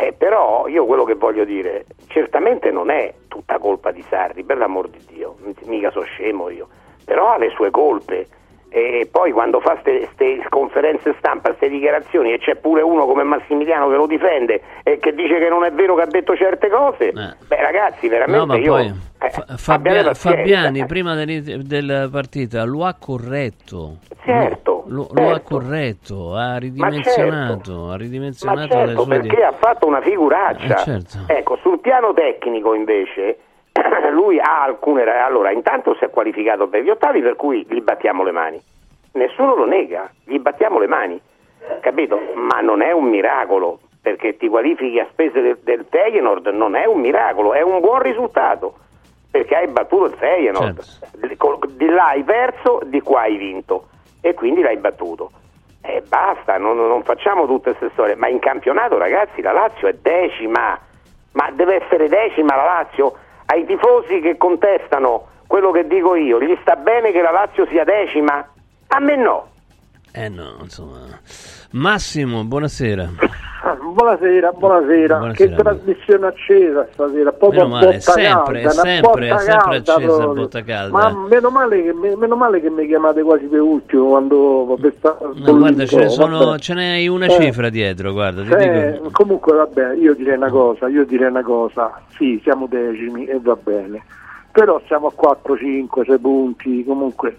[0.01, 4.57] eh, però io quello che voglio dire, certamente non è tutta colpa di Sarri, per
[4.57, 6.69] l'amor di Dio, mica so scemo io,
[7.05, 8.29] però ha le sue colpe.
[8.70, 13.88] E poi quando fa queste conferenze stampa, queste dichiarazioni e c'è pure uno come Massimiliano
[13.88, 17.09] che lo difende e che dice che non è vero che ha detto certe cose,
[17.09, 17.12] eh.
[17.46, 18.72] beh ragazzi veramente no, io...
[18.72, 23.96] Poi, eh, Fabbia, Fabiani prima della partita lo ha corretto.
[24.22, 24.85] Certo.
[24.88, 25.22] Lo, certo.
[25.22, 27.90] lo ha corretto, ha ridimensionato, certo.
[27.90, 29.42] ha ridimensionato certo, perché di...
[29.42, 30.76] ha fatto una figuraccia.
[30.76, 31.18] Eh, certo.
[31.26, 33.38] Ecco, sul piano tecnico invece
[34.12, 35.03] lui ha alcune...
[35.05, 38.61] Allora, intanto si è qualificato per gli ottavi per cui gli battiamo le mani.
[39.12, 41.21] Nessuno lo nega, gli battiamo le mani,
[41.81, 42.21] capito?
[42.35, 46.85] Ma non è un miracolo, perché ti qualifichi a spese del, del Feyenoord non è
[46.85, 48.75] un miracolo, è un buon risultato,
[49.31, 50.83] perché hai battuto il Feyenoord.
[50.83, 51.67] Certo.
[51.71, 53.88] Di là hai perso, di qua hai vinto
[54.21, 55.31] e quindi l'hai battuto.
[55.81, 59.95] E basta, non, non facciamo tutte queste storie, ma in campionato ragazzi la Lazio è
[59.95, 60.79] decima,
[61.33, 63.14] ma deve essere decima la Lazio
[63.51, 67.85] ai tifosi che contestano quello che dico io, gli sta bene che la Lazio sia
[67.85, 68.47] decima?
[68.89, 69.49] A me no.
[70.13, 71.19] Eh no, insomma.
[71.73, 73.09] Massimo, buonasera.
[73.76, 75.33] Buonasera, buonasera, buonasera.
[75.33, 80.62] Che trasmissione accesa stasera, proprio meno male, sempre, calda, sempre, è sempre accesa a botta
[80.62, 80.96] calda.
[80.96, 84.94] Ma meno male, che, meno male che mi chiamate quasi per ultimo quando per
[85.35, 89.94] no, guarda, ce ne, sono, ce n'è una eh, cifra dietro, guarda, eh, Comunque vabbè,
[89.94, 94.02] io direi una cosa, io direi una cosa, sì, siamo decimi e va bene.
[94.50, 97.37] Però siamo a 4, 5, 6 punti, comunque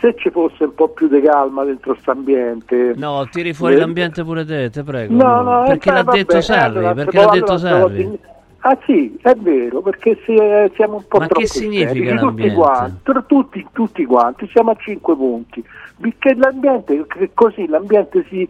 [0.00, 2.94] se ci fosse un po' più di calma dentro questo ambiente.
[2.96, 5.14] No, tiri fuori eh, l'ambiente pure te, te prego.
[5.14, 8.18] No, no, perché eh, l'ha vabbè, detto Sarri, allora, perché l'ha detto Sarri.
[8.60, 12.52] Ah sì, è vero, perché si, eh, siamo un po' Ma che significa seri, tutti
[12.52, 15.64] quanti, tutti, tutti quanti, siamo a 5 punti,
[16.00, 18.48] perché l'ambiente, così l'ambiente si,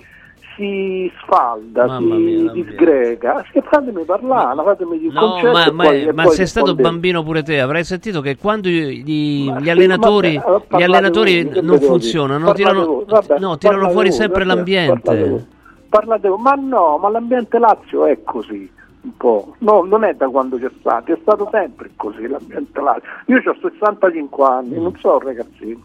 [0.57, 3.45] si sfalda, Mamma si mia, disgrega.
[3.53, 7.61] Se fatemi parlare, fatemi il no, ma, ma, poi, ma sei stato bambino pure te,
[7.61, 13.91] avrai sentito che quando gli, gli allenatori, gli allenatori non funzionano, tirano, vabbè, no, tirano
[13.91, 15.47] fuori sempre vabbè, l'ambiente.
[15.89, 18.73] Parlate, ma no, ma l'ambiente Lazio è così.
[19.03, 19.55] Un po'.
[19.59, 23.09] No, non è da quando c'è stato, è stato sempre così l'ambiente Lazio.
[23.27, 25.81] Io ho 65 anni, non so ragazzino.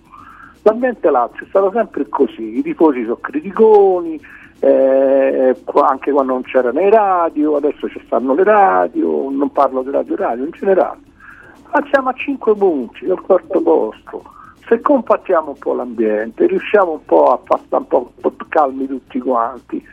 [0.64, 4.20] L'ambiente Lazio è stato sempre così, i tifosi sono criticoni,
[4.64, 9.90] eh, anche quando non c'erano i radio, adesso ci stanno le radio, non parlo di
[9.90, 11.00] radio radio in generale.
[11.72, 14.24] Ma siamo a 5 punti al quarto posto.
[14.68, 18.12] Se compattiamo un po' l'ambiente, riusciamo un po' a far un po',
[18.50, 19.84] calmi tutti quanti,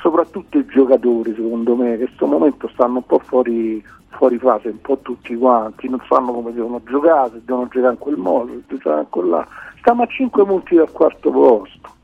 [0.00, 4.68] soprattutto i giocatori secondo me che in questo momento stanno un po' fuori, fuori fase,
[4.68, 8.48] un po' tutti quanti, non sanno come devono giocare, se devono giocare in quel modo,
[8.48, 9.46] se devono giocare in quella.
[9.78, 11.96] Stiamo a 5 punti dal quarto posto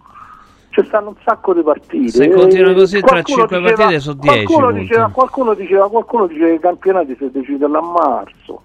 [0.74, 2.08] ci stanno un sacco di partite.
[2.08, 4.44] Se continua così tra 5 partite sono 10.
[4.44, 8.62] Qualcuno diceva, qualcuno, diceva, qualcuno diceva che i campionati si decidono a marzo.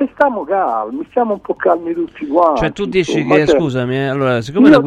[0.00, 2.60] E stiamo calmi, stiamo un po' calmi tutti quanti.
[2.60, 4.80] Cioè tu dici insomma, che, cioè, scusami, eh, allora, siccome la,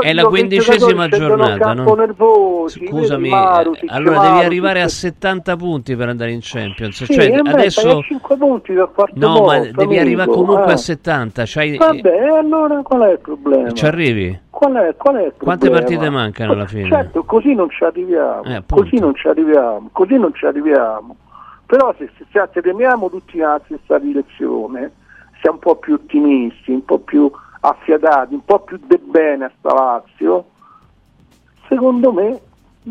[0.00, 1.94] è la quindicesima giornata, no?
[1.94, 7.04] nervosi, scusami, eh, allora devi arrivare a 70 punti per andare in Champions.
[7.04, 8.02] Sì, cioè, adesso...
[8.02, 10.72] 5 punti dal quarto No, posto, ma devi amico, arrivare comunque eh.
[10.72, 11.42] a 70.
[11.46, 11.76] C'hai...
[11.76, 13.70] Vabbè, allora qual è il problema?
[13.70, 14.40] Ci arrivi?
[14.50, 16.88] Qual è, qual è Quante partite mancano alla fine?
[16.88, 18.42] Certo, così non ci arriviamo.
[18.42, 19.88] Eh, così non ci arriviamo.
[19.92, 21.14] Così non ci arriviamo
[21.68, 24.90] Però se, se, se temiamo tutti nella stessa direzione,
[25.42, 29.50] siamo un po' più ottimisti, un po' più affiatati, un po' più de bene a
[29.58, 30.46] sta Lazio,
[31.68, 32.40] secondo me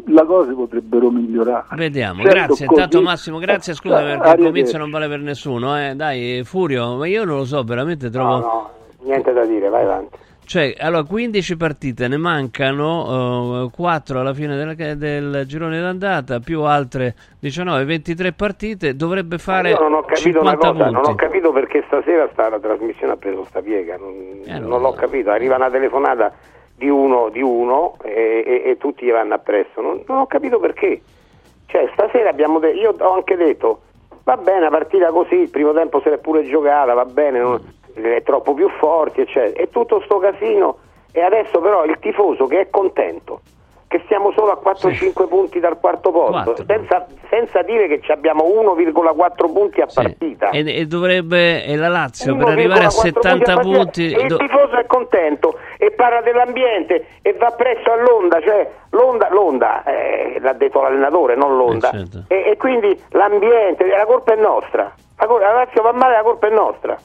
[0.05, 1.65] le cose potrebbero migliorare.
[1.75, 2.65] Vediamo, Certo, grazie.
[2.67, 5.93] così- Intanto Massimo, grazie, scusa Eh, perché il comizio non vale per nessuno, eh.
[5.95, 8.29] Dai, Furio, ma io non lo so, veramente trovo...
[8.37, 8.69] No, no,
[9.05, 10.17] niente da dire, vai avanti.
[10.47, 17.15] Cioè, allora, 15 partite, ne mancano 4 alla fine del, del girone d'andata, più altre
[17.39, 20.93] 19, 23 partite, dovrebbe fare Io non ho capito 50 una cosa, punti.
[20.93, 24.13] non ho capito perché stasera sta, la trasmissione ha preso sta piega, non,
[24.45, 26.31] Eh, non non l'ho capito, arriva una telefonata
[26.75, 30.59] di uno, di uno e, e- e tutti gli vanno appresso, non, non ho capito
[30.59, 31.01] perché.
[31.65, 33.81] Cioè, stasera abbiamo detto, io ho anche detto,
[34.23, 37.75] va bene, una partita così, il primo tempo se l'è pure giocata, va bene, non-
[38.01, 39.61] è troppo più forti, eccetera.
[39.61, 40.77] E tutto sto casino,
[41.11, 43.41] e adesso però il tifoso che è contento,
[43.87, 48.43] che stiamo solo a 4-5 punti dal quarto posto, senza, senza dire che ci abbiamo
[48.43, 50.01] 1,4 punti a Sì.
[50.01, 50.49] partita.
[50.49, 54.11] E, e dovrebbe, e la Lazio per 1,4 arrivare a punti 70 partita, punti...
[54.11, 59.29] e il do- tifoso è contento e parla dell'ambiente e va presso all'onda, cioè l'onda,
[59.31, 61.89] l'onda eh, l'ha detto l'allenatore, non l'onda.
[61.91, 62.23] Eh, certo.
[62.27, 64.93] e, e quindi l'ambiente, la colpa è nostra.
[65.17, 66.97] La, la Lazio va male, la colpa è nostra.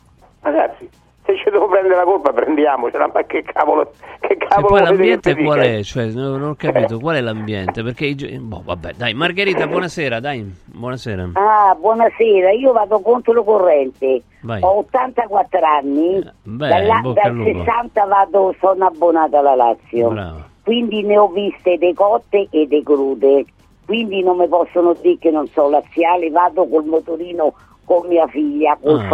[0.42, 0.88] Ragazzi,
[1.24, 4.90] se ci devo prendere la colpa prendiamocela, ma che cavolo, che E cavolo poi volete
[4.96, 5.82] che l'ambiente qual è?
[5.82, 7.82] Cioè, non, ho capito, qual è l'ambiente?
[7.84, 11.30] Perché i gio- boh, vabbè, dai, Margherita, buonasera, dai, buonasera.
[11.34, 14.22] Ah, buonasera, io vado contro corrente.
[14.40, 14.60] Vai.
[14.62, 17.58] Ho 84 anni, Eh, beh, dalla- dal lupo.
[17.64, 20.08] 60 vado, sono abbonata alla Lazio.
[20.10, 20.50] Bravo.
[20.64, 23.44] Quindi ne ho viste dei cotte e dei crude.
[23.86, 27.52] Quindi non mi possono dire che non so laziale, vado col motorino
[27.92, 29.08] con mia figlia, col Ah.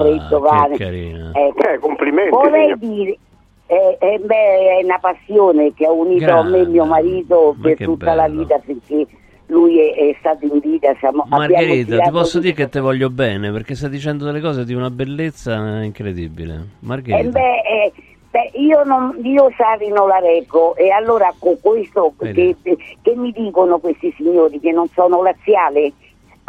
[1.32, 1.68] Ecco.
[1.68, 2.30] Eh, complimenti.
[2.30, 2.78] Vorrei signor.
[2.78, 3.18] dire,
[3.66, 7.54] eh, eh, beh, è una passione che ha unito a me e mio Grande, marito
[7.56, 8.40] ma per tutta la bello.
[8.40, 9.06] vita finché
[9.46, 10.94] lui è, è stato in vita.
[10.98, 14.74] Siamo, Margherita, ti posso dire che te voglio bene perché stai dicendo delle cose di
[14.74, 16.54] una bellezza incredibile.
[16.54, 17.30] Eh, Margherita.
[17.30, 17.92] beh, eh,
[18.30, 23.32] beh, io, non, io Sari non la reggo e allora con questo che, che mi
[23.32, 25.92] dicono questi signori che non sono laziale,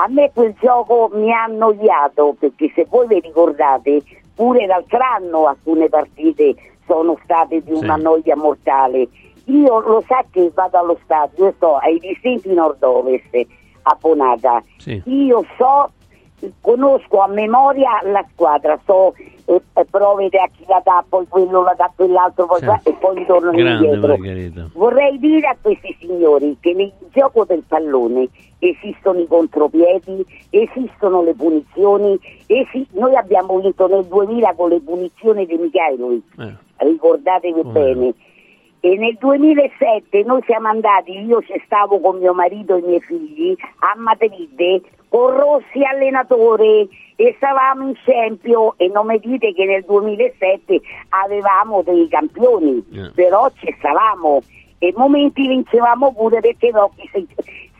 [0.01, 4.01] a me quel gioco mi ha annoiato perché se voi vi ricordate
[4.33, 6.55] pure l'altro anno alcune partite
[6.87, 7.83] sono state di Sì.
[7.83, 9.07] una noia mortale.
[9.45, 13.45] Io lo sa che vado allo stadio, io sto ai distinti nord-ovest
[13.83, 14.63] abbonata.
[14.77, 15.01] Sì.
[15.05, 15.89] Io so,
[16.61, 19.13] conosco a memoria la squadra, so
[19.45, 22.65] eh, eh, prove a chi la dà, poi quello la dà quell'altro, poi Sì.
[22.65, 24.07] qua- e poi tornano Grande indietro.
[24.17, 24.69] Margherita.
[24.73, 31.33] Vorrei dire a questi signori che nel gioco del pallone esistono i contropiedi, esistono le
[31.33, 37.71] punizioni, esi- noi abbiamo vinto nel 2000 con le punizioni di Michailovic, Eh, ricordatevi Come
[37.71, 38.13] bene.
[38.81, 43.01] E nel 2007 noi siamo andati, io ci stavo con mio marito e i miei
[43.01, 49.65] figli a Madrid con Rossi allenatore e stavamo in Champions e non mi dite che
[49.65, 53.11] nel 2007 avevamo dei campioni, Eh.
[53.15, 54.41] però ci stavamo
[54.77, 57.27] e momenti vincevamo pure perché Rocchi si,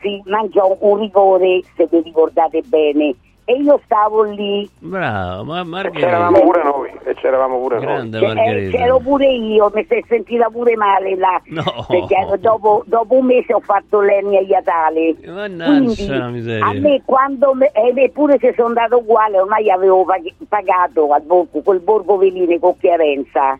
[0.00, 5.90] si mangiò un rigore, se vi ricordate bene, e io stavo lì bravo, ma E
[5.90, 6.40] c'eravamo Margherita.
[6.40, 7.84] pure noi, e c'eravamo pure noi.
[7.84, 8.76] Grande Eh, Margherita.
[8.78, 11.64] c'ero pure io, mi si è sentita pure male là, No.
[11.88, 15.16] perché dopo, dopo un mese ho fatto l'ernia iatale.
[15.26, 16.66] Mannaggia miseria.
[16.66, 21.22] a me quando, me- ed eppure se sono andato uguale, ormai avevo pag- pagato al
[21.22, 23.58] borgo, quel borgo veline con Chiarenza,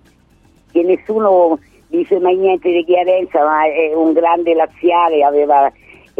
[0.70, 5.68] che nessuno dice mai niente di Chiarenza, ma è un grande laziale, aveva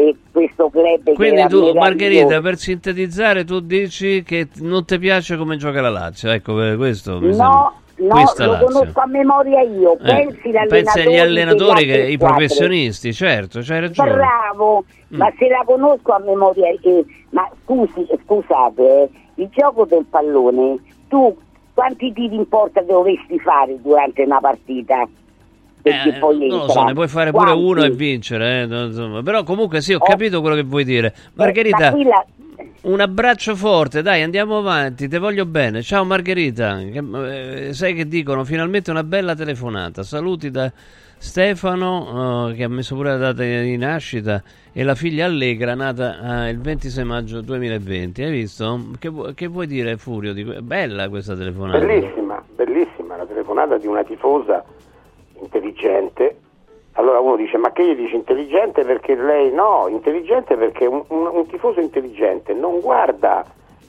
[0.09, 1.73] eh, questo club Quindi tu.
[1.73, 6.31] Margherita, per sintetizzare, tu dici che non ti piace come gioca la Lazio.
[6.31, 7.47] Ecco, per questo mi sembra.
[7.47, 8.67] No, no, Questa lo Lazio.
[8.67, 9.93] conosco a memoria io.
[9.93, 14.13] Eh, Pensi, pensi agli allenatori, che, i i professionisti, certo, c'hai ragione.
[14.13, 14.83] Bravo,
[15.13, 15.17] Mm.
[15.17, 20.77] ma se la conosco a memoria, eh, ma scusi, scusate, eh, il gioco del pallone,
[21.09, 21.35] tu
[21.73, 25.05] quanti tiri in porta dovresti fare durante una partita?
[25.83, 27.63] Eh, poi non lo so, ne puoi fare pure Quanti?
[27.63, 30.05] uno e vincere, eh, però comunque sì, ho Oh.
[30.05, 31.07] capito quello che vuoi dire.
[31.07, 31.95] Eh, Margherita,
[32.81, 35.81] un abbraccio forte, dai, andiamo avanti, ti voglio bene.
[35.81, 38.43] Ciao Margherita, Che- eh, sai che dicono?
[38.43, 40.03] Finalmente una bella telefonata.
[40.03, 40.71] Saluti da
[41.17, 44.41] Stefano, eh, che ha messo pure la data di nascita,
[44.73, 48.23] e la figlia Allegra, nata eh, il 26 maggio 2020.
[48.23, 48.87] Hai visto?
[48.97, 50.33] Che, che vuoi dire, Furio?
[50.33, 51.79] Di Bella questa telefonata.
[51.85, 54.63] Bellissima, bellissima la telefonata di una tifosa
[55.41, 56.37] intelligente.
[56.93, 61.27] Allora uno dice, ma che gli dici intelligente perché lei no, intelligente perché un, un-
[61.31, 63.45] un tifoso intelligente non guarda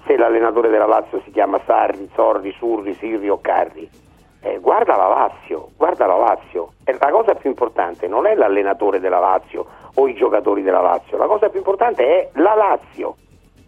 [0.07, 3.89] se l'allenatore della Lazio si chiama Sarri, Zorri, Surri, Sirri o Carri,
[4.45, 6.73] Eh, guarda la Lazio, guarda la Lazio.
[6.85, 11.17] E la cosa più importante non è l'allenatore della Lazio o i giocatori della Lazio,
[11.17, 13.15] la cosa più importante è la Lazio.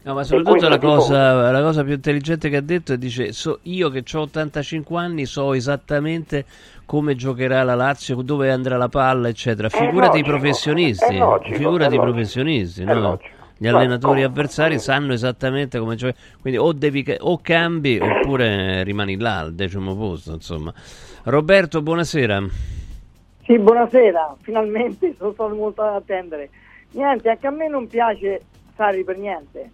[0.04, 3.60] No, ma soprattutto la cosa, la cosa più intelligente che ha detto è dice so,
[3.62, 6.44] io che ho 85 anni so esattamente
[6.84, 9.70] come giocherà la Lazio, dove andrà la palla, eccetera.
[9.70, 13.18] Figurati i logico, professionisti, è logico, figurati i professionisti, no?
[13.56, 14.24] Gli Ma allenatori come?
[14.24, 19.96] avversari sanno esattamente come giocare, quindi o, devi, o cambi oppure rimani là al decimo
[19.96, 20.70] posto, insomma.
[21.22, 22.42] Roberto, buonasera.
[23.44, 26.50] Sì, buonasera, finalmente sono stato molto ad attendere.
[26.90, 28.42] Niente, anche a me non piace
[28.76, 29.70] Sarri per niente.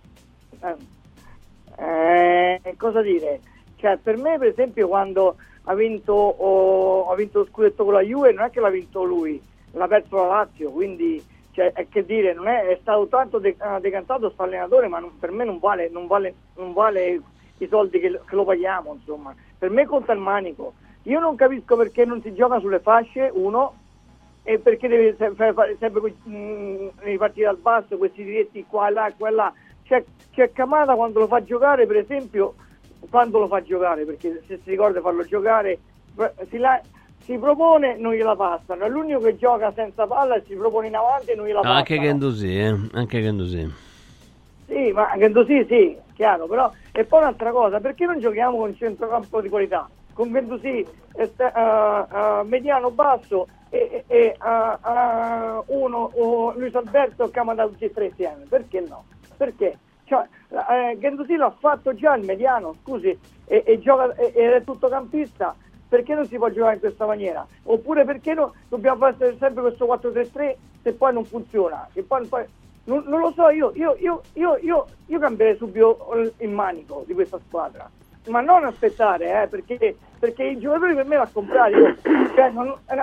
[0.62, 3.40] Eh, eh, cosa dire?
[3.76, 8.00] Cioè, per me, per esempio, quando ha vinto, oh, ha vinto lo scudetto con la
[8.02, 9.40] Juve, non è che l'ha vinto lui,
[9.72, 13.56] l'ha perso la Lazio, quindi cioè, è che dire, non è, è stato tanto de-
[13.60, 17.20] eh, decantato questo allenatore, ma non- per me non vale, non vale, non vale
[17.58, 19.34] i soldi che, che lo paghiamo, insomma.
[19.58, 20.74] Per me conta il manico.
[21.04, 23.74] Io non capisco perché non si gioca sulle fasce, uno,
[24.42, 29.30] e perché deve sempre sempre mh, ripartire dal basso, questi diretti qua e là, qua
[29.30, 29.52] là.
[29.90, 32.54] C'è, c'è Camata quando lo fa giocare, per esempio,
[33.10, 35.80] quando lo fa giocare, perché se si ricorda farlo giocare,
[36.48, 36.80] si, la-
[37.24, 40.94] si propone non gliela passano, è l'unico che gioca senza palla e si propone in
[40.94, 41.78] avanti e non gliela No, passano.
[41.78, 42.76] anche Gendouzi, eh?
[42.92, 43.74] Anche Gendouzi.
[44.68, 48.76] Sì, ma anche così sì, chiaro, però e poi un'altra cosa, perché non giochiamo con
[48.76, 49.90] centrocampo di qualità?
[50.12, 50.86] Con Vendusi
[52.44, 57.92] mediano basso e, e- e, eh, eh, uno o Luis Alberto e Camada tutti e
[57.92, 59.04] tre insieme, perché no?
[59.40, 59.78] Perché?
[60.04, 64.62] Cioè, eh, Gendouzi l'ha fatto già il mediano, scusi, e, e gioca, e- ed è
[64.64, 65.56] tuttocampista,
[65.88, 67.46] perché non si può giocare in questa maniera?
[67.62, 71.88] Oppure perché no, dobbiamo fare sempre questo 4-3-3 se poi non funziona?
[72.06, 72.44] Poi- poi-
[72.84, 77.88] non, non lo so, io, io, io, io, cambierei subito il manico di questa squadra,
[78.28, 81.78] ma non aspettare, eh, perché, perché i giocatori per me l'ha comprato.
[81.78, 81.96] Io,
[82.34, 82.52] cioè,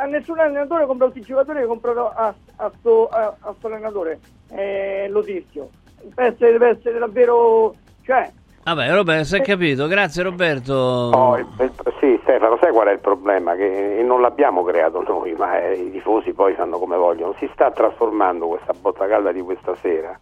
[0.08, 4.20] nessun allenatore compra tutti i giocatori che ho comprato a, a, sto, allenatore,
[4.50, 5.70] eh, lo Tizio.
[6.02, 7.74] Deve essere, deve essere davvero...
[8.04, 8.32] Cioè,
[8.64, 9.88] Vabbè, Roberto, si è capito.
[9.88, 10.74] Grazie Roberto.
[10.74, 13.56] Oh, il- il- sì, Stefano, sai qual è il problema?
[13.56, 17.34] Che non l'abbiamo creato noi, ma eh, i tifosi poi fanno come vogliono.
[17.40, 20.20] Si sta trasformando questa botta calda di questa sera,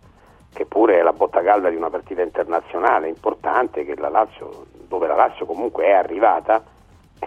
[0.53, 5.07] che pure è la botta calda di una partita internazionale importante, che la Lazio, dove
[5.07, 6.61] la Lazio comunque è arrivata,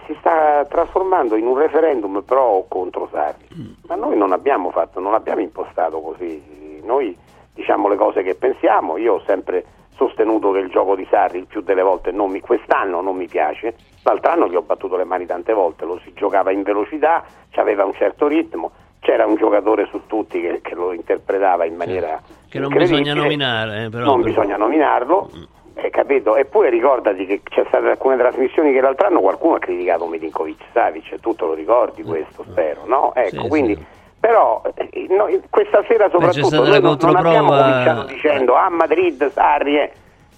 [0.05, 3.75] si sta trasformando in un referendum pro o contro Sarri.
[3.87, 6.79] Ma noi non abbiamo fatto, non l'abbiamo impostato così.
[6.83, 7.13] Noi
[7.59, 8.97] diciamo le cose che pensiamo.
[8.97, 12.39] Io ho sempre sostenuto che il gioco di Sarri il più delle volte non mi,
[12.39, 16.13] quest'anno non mi piace, l'altro anno gli ho battuto le mani tante volte, lo si
[16.13, 20.93] giocava in velocità, aveva un certo ritmo, c'era un giocatore su tutti che, che lo
[20.93, 24.05] interpretava in maniera Che non bisogna nominare, eh, però.
[24.05, 25.29] non bisogna nominarlo,
[25.73, 26.37] eh, capito?
[26.37, 31.19] Eppure ricordati che c'è state alcune trasmissioni che l'altro anno qualcuno ha criticato Milinkovic Savic,
[31.19, 33.13] tu te lo ricordi questo, spero, no?
[33.15, 33.97] Ecco, Sì, quindi sì.
[34.19, 39.77] Però eh, noi- questa sera soprattutto la non, non abbiamo cominciato dicendo a Madrid, Sarri,
[39.79, 39.91] eh,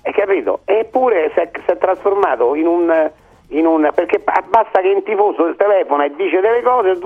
[0.03, 0.59] hai capito?
[0.65, 3.11] Eppure si è, si è trasformato in un,
[3.49, 6.97] in un- perché ba- basta che un tifoso telefona e dice delle cose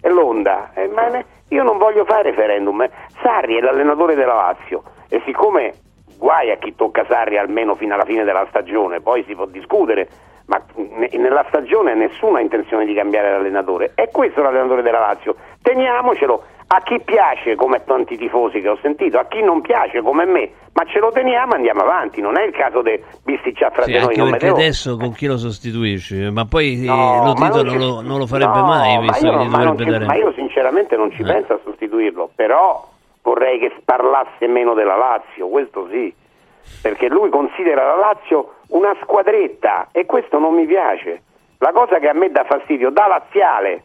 [0.00, 0.70] e l'onda.
[0.74, 2.82] Eh, ne- io non voglio fare referendum.
[2.82, 2.90] eh.
[3.22, 5.74] Sarri è l'allenatore della Lazio e siccome
[6.18, 10.08] guai a chi tocca Sarri almeno fino alla fine della stagione, poi si può discutere,
[10.46, 13.92] ma ne- nella stagione nessuno ha intenzione di cambiare l'allenatore.
[13.94, 15.34] E questo è l'allenatore della Lazio.
[15.62, 16.42] Teniamocelo.
[16.68, 20.50] A chi piace, come tanti tifosi che ho sentito, a chi non piace, come me,
[20.72, 22.20] ma ce lo teniamo e andiamo avanti.
[22.20, 24.06] Non è il caso di bisticciare fra Sì, di noi.
[24.18, 26.28] anche perché adesso con chi lo sostituisci?
[26.32, 28.94] Ma poi eh, No, lo ma Tito non ci- lo, non lo farebbe No, mai,
[28.96, 30.04] ma visto io, che gli ma dovrebbe ci- dare...
[30.06, 31.24] ma io sinceramente non ci Eh.
[31.24, 32.84] penso a sostituirlo, però
[33.22, 36.12] vorrei che parlasse meno della Lazio, questo sì,
[36.82, 41.22] perché lui considera la Lazio una squadretta e questo non mi piace.
[41.58, 43.82] La cosa che a me dà fastidio, da laziale,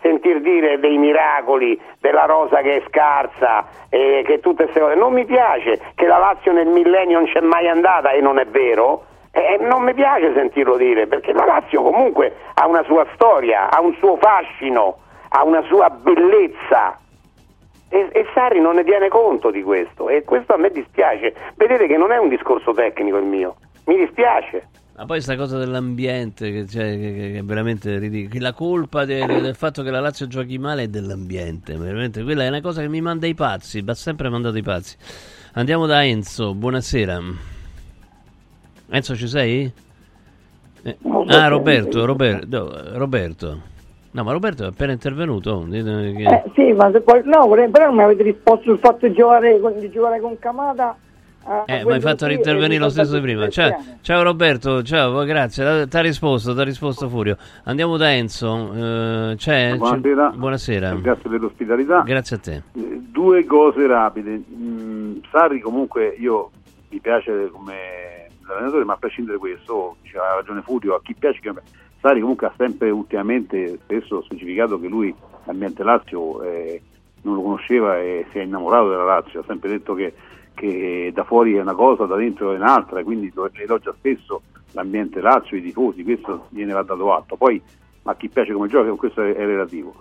[0.00, 5.12] sentir dire dei miracoli, della rosa che è scarsa, eh, che tutte queste cose, non
[5.12, 9.06] mi piace che la Lazio nel millennio non c'è mai andata e non è vero.
[9.32, 13.80] Eh, non mi piace sentirlo dire perché la Lazio comunque ha una sua storia, ha
[13.80, 14.98] un suo fascino,
[15.30, 16.98] ha una sua bellezza
[17.94, 21.32] e, e Sarri non ne tiene conto di questo e questo a me dispiace.
[21.54, 24.68] Vedete che non è un discorso tecnico il mio, mi dispiace.
[24.96, 28.40] Ma poi sta cosa dell'ambiente, che, cioè, che- che- che è veramente ridicolo.
[28.42, 32.22] La colpa de- del fatto che la Lazio giochi male è dell'ambiente, veramente.
[32.22, 34.96] Quella è una cosa che mi manda i pazzi, ha sempre mandato i pazzi.
[35.54, 37.20] Andiamo da Enzo, buonasera.
[38.90, 39.72] Enzo ci sei?
[40.84, 43.60] Eh, ah, Roberto, Roberto, Roberto.
[44.14, 45.66] No, ma Roberto è appena intervenuto.
[45.72, 49.12] Eh, sì, ma se poi, no, vorrei- però non mi avete risposto sul fatto di
[49.12, 50.96] giocare con, di giocare con Camada.
[51.66, 53.48] Eh, ma hai fatto rintervenire lo stesso di prima.
[53.48, 55.88] Ciao, ciao Roberto, ciao, grazie.
[55.88, 57.36] Ti ha risposto, ti ha risposto Furio.
[57.64, 58.72] Andiamo da Enzo.
[58.72, 59.74] eh, c'è?
[59.76, 60.30] Buonasera.
[60.30, 60.94] Ci- Buonasera.
[60.94, 62.02] Grazie per l'ospitalità.
[62.02, 62.62] Grazie a te.
[62.74, 64.40] Eh, Due cose rapide.
[64.54, 66.50] Mm, Sarri comunque io
[66.90, 71.40] mi piace come allenatore, ma a prescindere da questo, ha ragione Furio, a chi piace
[71.40, 71.52] che
[72.04, 76.82] Sari comunque ha sempre ultimamente spesso specificato che lui l'ambiente Lazio eh,
[77.22, 80.12] non lo conosceva e si è innamorato della Lazio, ha sempre detto che,
[80.52, 84.42] che da fuori è una cosa, da dentro è un'altra, quindi elogia spesso
[84.72, 87.36] l'ambiente Lazio, i tifosi, questo gliene va dato atto.
[87.36, 87.62] Poi
[88.02, 89.94] a chi piace come gioca, questo è, è relativo.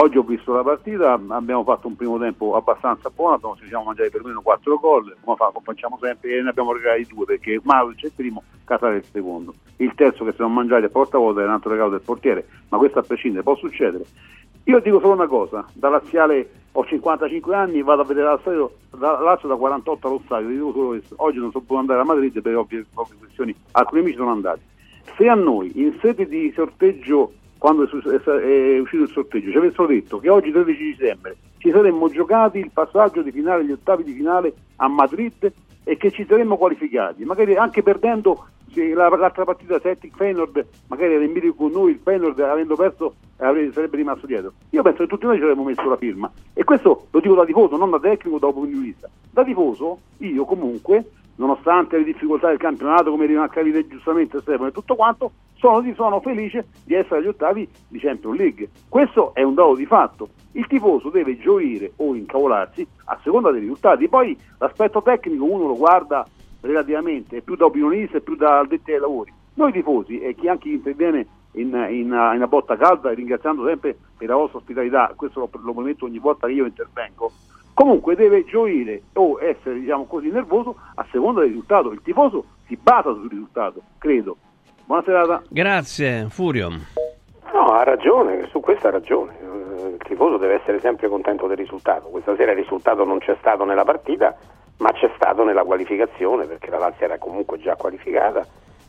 [0.00, 3.82] Oggi ho visto la partita, abbiamo fatto un primo tempo abbastanza buono, abbiamo, ci siamo
[3.82, 8.04] mangiati per meno 4 gol, come facciamo sempre, e ne abbiamo regalati due perché Mauric
[8.04, 9.54] è il primo, Casale è il secondo.
[9.78, 12.78] Il terzo che siamo mangiati a porta vuota è un altro regalo del portiere, ma
[12.78, 14.04] questo a prescindere può succedere.
[14.62, 18.40] Io dico solo una cosa, da laziale ho 55 anni, vado a vedere la
[18.90, 21.14] da da 48 allo stadio, dico solo questo.
[21.18, 24.60] Oggi non so potuto andare a Madrid per ovvie, ovvie questioni, alcuni amici sono andati.
[25.16, 30.18] Se a noi in sede di sorteggio quando è uscito il sorteggio, ci avessero detto
[30.18, 34.54] che oggi 13 dicembre ci saremmo giocati il passaggio di finale, gli ottavi di finale
[34.76, 35.52] a Madrid
[35.84, 38.46] e che ci saremmo qualificati, magari anche perdendo
[38.94, 43.96] l'altra partita Celtic Feyenoord, magari era in video con noi, il Feyenoord avendo perso sarebbe
[43.96, 44.52] rimasto dietro.
[44.70, 47.44] Io penso che tutti noi ci avremmo messo la firma e questo lo dico da
[47.44, 49.08] tifoso, non da tecnico, da opinionista.
[49.30, 54.94] Da tifoso io comunque nonostante le difficoltà del campionato, come rimarca giustamente Stefano e tutto
[54.94, 58.68] quanto, sono, sono, felice di essere agli ottavi di Champions League.
[58.88, 60.28] Questo è un dato di fatto.
[60.52, 64.08] Il tifoso deve gioire o incavolarsi a seconda dei risultati.
[64.08, 66.26] Poi l'aspetto tecnico uno lo guarda
[66.60, 69.32] relativamente, è più da opinionista e più da addetti ai lavori.
[69.54, 74.36] Noi tifosi e chi anche interviene in, in, in botta calda, ringraziando sempre per la
[74.36, 77.32] vostra ospitalità, questo lo, lo prometto ogni volta che io intervengo,
[77.78, 81.92] comunque deve gioire o essere diciamo così nervoso a seconda del risultato.
[81.92, 84.36] Il tifoso si basa sul risultato, credo.
[84.84, 85.42] Buona serata.
[85.48, 86.70] Grazie, Furio.
[87.52, 89.32] No, ha ragione, su questo ha ragione.
[89.92, 92.08] Il tifoso deve essere sempre contento del risultato.
[92.08, 94.36] Questa sera il risultato non c'è stato nella partita,
[94.78, 98.44] ma c'è stato nella qualificazione, perché la Lazio era comunque già qualificata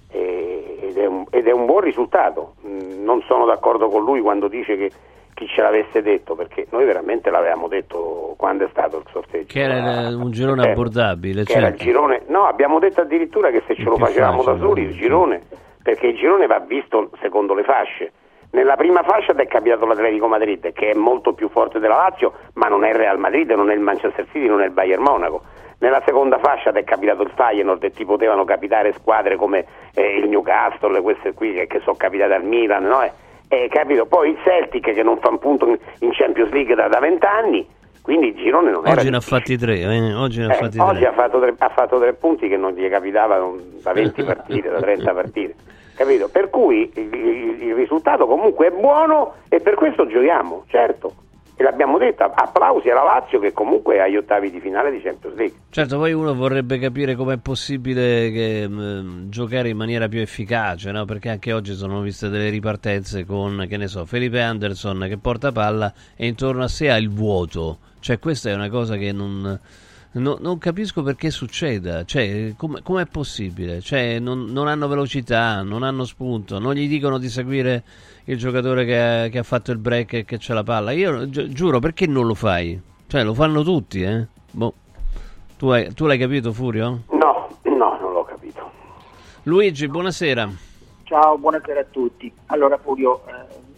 [0.10, 2.56] ed è, un, ed è un buon risultato.
[2.66, 4.92] Mm, non sono d'accordo con lui quando dice che
[5.40, 9.46] chi ce l'avesse detto, perché noi veramente l'avevamo detto quando è stato il sorteggio.
[9.48, 11.68] Che era un girone eh, abbordabile, certo.
[11.70, 14.94] il girone, no, abbiamo detto addirittura che se ce lo facevamo facile, da soli il
[14.96, 15.42] girone,
[15.82, 18.12] perché il girone va visto secondo le fasce.
[18.52, 22.34] Nella prima fascia ti è capitato l'Atletico Madrid, che è molto più forte della Lazio,
[22.56, 25.02] ma non è il Real Madrid, non è il Manchester City, non è il Bayern
[25.02, 25.42] Monaco.
[25.78, 30.18] Nella seconda fascia ti è capitato il Feyenoord e ti potevano capitare squadre come eh,
[30.18, 33.10] il Newcastle, queste qui che, che sono capitate al Milan, no?
[33.50, 34.06] Eh, capito?
[34.06, 37.68] Poi il Celtic che non fa un punto in Champions League da, vent'anni,
[38.02, 40.14] quindi il girone non oggi ne ha fatti tre, eh?
[40.14, 41.08] oggi, ne eh, ha, fatti oggi tre.
[41.08, 44.80] Ha, fatto tre, ha fatto tre punti che non gli capitavano da 20 partite, da
[44.80, 45.56] 30 partite.
[45.96, 46.30] Capito?
[46.30, 51.14] Per cui il, il, il risultato comunque è buono e per questo giochiamo, certo
[51.60, 55.36] e l'abbiamo detto, applausi alla Lazio che comunque è agli ottavi di finale di Champions
[55.36, 55.58] League.
[55.70, 61.04] Certo, poi uno vorrebbe capire com'è possibile che, mh, giocare in maniera più efficace, no?
[61.04, 65.52] perché anche oggi sono viste delle ripartenze con, che ne so, Felipe Anderson che porta
[65.52, 69.60] palla e intorno a sé ha il vuoto, cioè questa è una cosa che non...
[70.12, 73.80] No, non capisco perché succeda, cioè, com- com'è possibile?
[73.80, 77.84] Cioè, non, non, hanno velocità, non hanno spunto, non gli dicono di seguire
[78.24, 80.92] il giocatore che ha, che ha fatto il break e che c'è la palla.
[80.92, 82.82] Io gi- giuro, perché non lo fai?
[83.06, 84.26] Cioè, lo fanno tutti, eh?
[84.50, 84.74] Boh.
[85.58, 87.04] Tu, hai, tu l'hai capito, Furio?
[87.12, 88.72] No, no, non l'ho capito.
[89.44, 90.50] Luigi, buonasera.
[91.04, 92.32] Ciao, buonasera a tutti.
[92.48, 93.69] Allora, Furio, eh,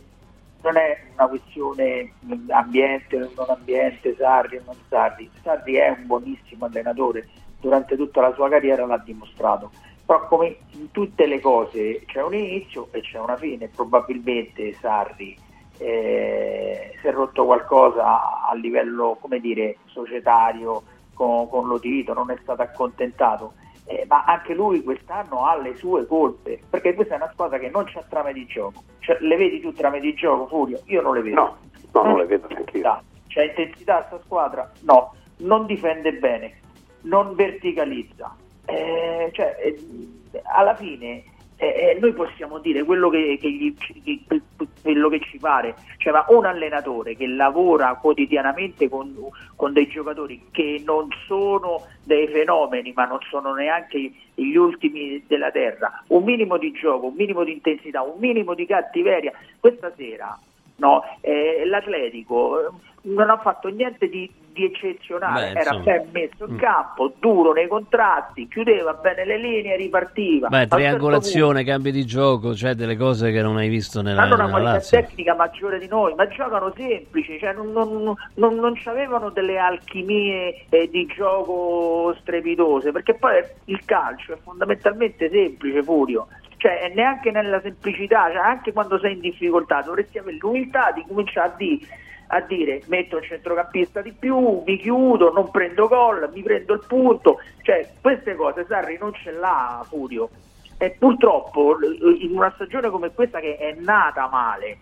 [0.62, 2.14] non è una questione
[2.50, 5.30] ambiente o non ambiente, Sarri o non Sarri.
[5.42, 7.28] Sarri è un buonissimo allenatore,
[7.60, 9.72] durante tutta la sua carriera l'ha dimostrato.
[10.06, 13.68] Però come in tutte le cose c'è un inizio e c'è una fine.
[13.68, 15.38] Probabilmente Sarri
[15.78, 20.84] eh, si è rotto qualcosa a livello, dire, societario
[21.14, 23.54] con, con Lotito, non è stato accontentato
[23.92, 27.70] eh, ma anche lui quest'anno ha le sue colpe, perché questa è una squadra che
[27.70, 28.84] non c'ha trame di gioco.
[29.00, 30.82] Cioè, le vedi tu trame di gioco, Furio?
[30.86, 31.36] Io non le vedo.
[31.36, 31.58] No,
[31.92, 33.02] no non, non le vedo neanche io.
[33.28, 34.72] C'è intensità questa squadra?
[34.82, 36.60] No, non difende bene,
[37.02, 38.34] non verticalizza.
[38.66, 41.24] Eh, cioè, eh, alla fine
[41.62, 44.42] eh, noi possiamo dire quello che, che, gli, che,
[44.82, 49.16] quello che, ci pare, cioè ma un allenatore che lavora quotidianamente con,
[49.56, 55.52] con, dei giocatori che non sono dei fenomeni ma non sono neanche gli ultimi della
[55.52, 60.36] terra, un minimo di gioco, un minimo di intensità, un minimo di cattiveria, questa sera
[60.78, 62.74] no, eh, l'Atletico
[63.04, 66.58] non ha fatto niente di, di eccezionale, Beh, era sempre messo in Mm.
[66.58, 70.50] campo, duro nei contratti, chiudeva bene le linee, ripartiva.
[70.50, 74.34] Beh, certo triangolazione, cambi di gioco, cioè delle cose che non hai visto nella, hanno
[74.36, 75.00] una nella qualità Lazio.
[75.02, 80.66] tecnica maggiore di noi, ma giocano semplici, cioè non, non, non, non c'avevano delle alchimie
[80.70, 86.28] eh, di gioco strepitose, perché poi il calcio è fondamentalmente semplice, Furio.
[86.58, 91.48] Cioè, neanche nella semplicità, cioè anche quando sei in difficoltà, dovresti avere l'umiltà di cominciare
[91.48, 91.88] a, di-
[92.34, 96.84] a dire metto un centrocampista di più, mi chiudo, non prendo gol, mi prendo il
[96.88, 97.40] punto.
[97.62, 100.30] Cioè, queste cose Sarri non ce l'ha Furio.
[100.78, 104.78] E purtroppo in una stagione come questa che è nata male,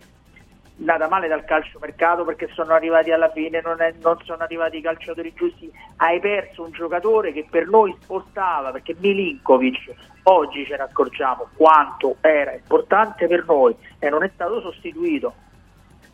[0.76, 4.82] nata male dal calciomercato perché sono arrivati alla fine, non, è- non sono arrivati i
[4.82, 9.94] calciatori giusti, hai perso un giocatore che per noi spostava, perché Milinkovic
[10.24, 15.34] oggi ce ne accorgiamo quanto era importante per noi e non è stato sostituito.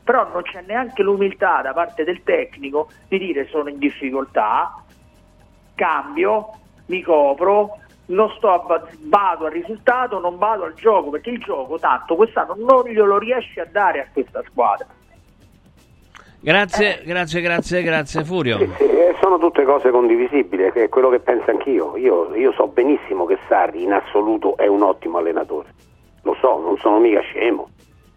[0.06, 4.82] Però non c'è neanche l'umiltà da parte del tecnico di dire sono in difficoltà,
[5.74, 6.52] cambio,
[6.86, 8.50] mi copro, non sto
[9.02, 13.62] vado al risultato, non vado al gioco, perché il gioco tanto quest'anno non glielo riesce
[13.62, 14.86] a dare a questa squadra.
[16.40, 18.60] Grazie, grazie, grazie, grazie Furio.
[18.78, 21.98] Sì, eh, sono tutte cose condivisibili, è quello che penso anch'io.
[21.98, 25.70] Io, io so benissimo che Sarri in assoluto è un ottimo allenatore.
[26.22, 27.70] Lo so, non sono mica scemo.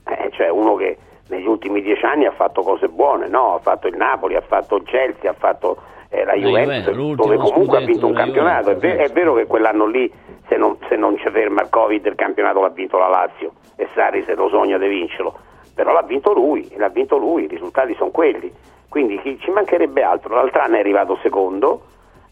[0.05, 3.55] Eh, cioè uno che negli ultimi dieci anni ha fatto cose buone, no?
[3.55, 5.77] Ha fatto il Napoli, ha fatto il Chelsea, ha fatto
[6.11, 8.71] eh, la La Juventus, Juve- l'ultimo dove comunque ha vinto un campionato.
[8.71, 10.13] È, ve- Juventus, è vero che quell'anno lì,
[10.49, 13.89] se non, se non ci ferma il Covid, il campionato l'ha vinto la Lazio e
[13.95, 15.37] Sarri se lo sogna di vincerlo.
[15.75, 18.51] Però l'ha vinto lui, l'ha vinto lui, i risultati sono quelli.
[18.89, 20.35] Quindi chi- ci mancherebbe altro.
[20.35, 21.83] L'altro anno è arrivato secondo.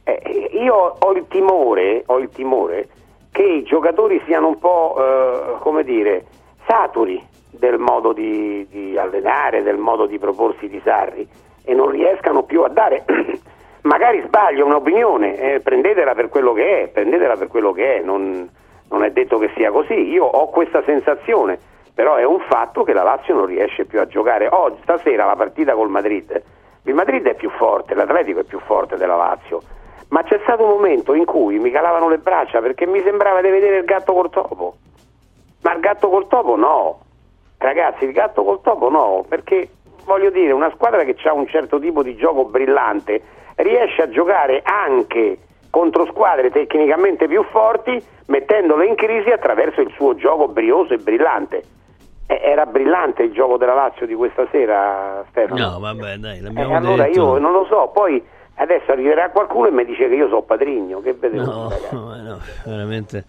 [0.04, 2.88] Eh, io ho il timore, ho il timore
[3.30, 6.24] che i giocatori siano un po', eh, come dire,
[6.66, 7.22] saturi
[7.58, 11.28] del modo di, di allenare, del modo di proporsi di Sarri
[11.64, 13.04] e non riescano più a dare.
[13.82, 18.48] Magari sbaglio, un'opinione, eh, prendetela per quello che è, prendetela per quello che è, non,
[18.90, 19.94] non è detto che sia così.
[19.94, 21.58] Io ho questa sensazione,
[21.94, 24.48] però è un fatto che la Lazio non riesce più a giocare.
[24.50, 26.42] Oggi, stasera, la partita col Madrid,
[26.82, 29.60] il Madrid è più forte, l'Atletico è più forte della Lazio,
[30.10, 33.50] ma c'è stato un momento in cui mi calavano le braccia perché mi sembrava di
[33.50, 34.76] vedere il gatto col topo.
[35.62, 37.00] Ma il gatto col topo no,
[37.58, 39.68] ragazzi, il gatto col topo no, perché
[40.04, 43.20] voglio dire, una squadra che ha un certo tipo di gioco brillante
[43.56, 45.38] riesce a giocare anche
[45.70, 51.62] contro squadre tecnicamente più forti, mettendole in crisi attraverso il suo gioco brioso e brillante.
[52.26, 55.70] Eh, Era brillante il gioco della Lazio di questa sera, Stefano.
[55.72, 57.18] No, vabbè, dai, Eh, l'abbiamo allora detto.
[57.18, 58.22] io non lo so, poi
[58.56, 61.44] adesso arriverà qualcuno e mi dice che io sono Patrigno, che vedevo.
[61.44, 63.24] No, no, no, veramente.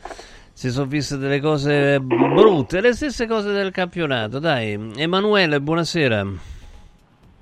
[0.57, 4.39] Si sono viste delle cose brutte, le stesse cose del campionato.
[4.39, 6.25] Dai, Emanuele, buonasera.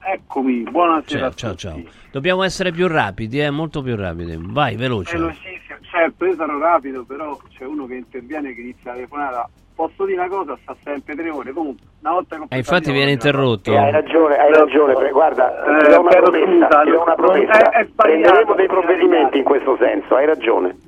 [0.04, 1.32] Eccomi, buonasera.
[1.32, 1.82] Ciao, ciao, ciao.
[2.12, 4.38] Dobbiamo essere più rapidi, eh, molto più rapidi.
[4.38, 5.16] Vai, veloce.
[5.16, 9.50] Velocissimo, certo, io sarò rapido, però c'è uno che interviene che inizia la telefonata.
[9.74, 11.54] Posso dire una cosa, sta sempre tre ore.
[11.54, 13.72] Comunque, una volta che ho E infatti viene interrotto.
[13.72, 17.02] Eh, hai ragione, hai ragione, pre- guarda, Eh, ti do una promessa, scusa, ti do
[17.02, 17.52] una promessa.
[17.72, 20.85] è- è prenderemo dei provvedimenti in questo senso, hai ragione.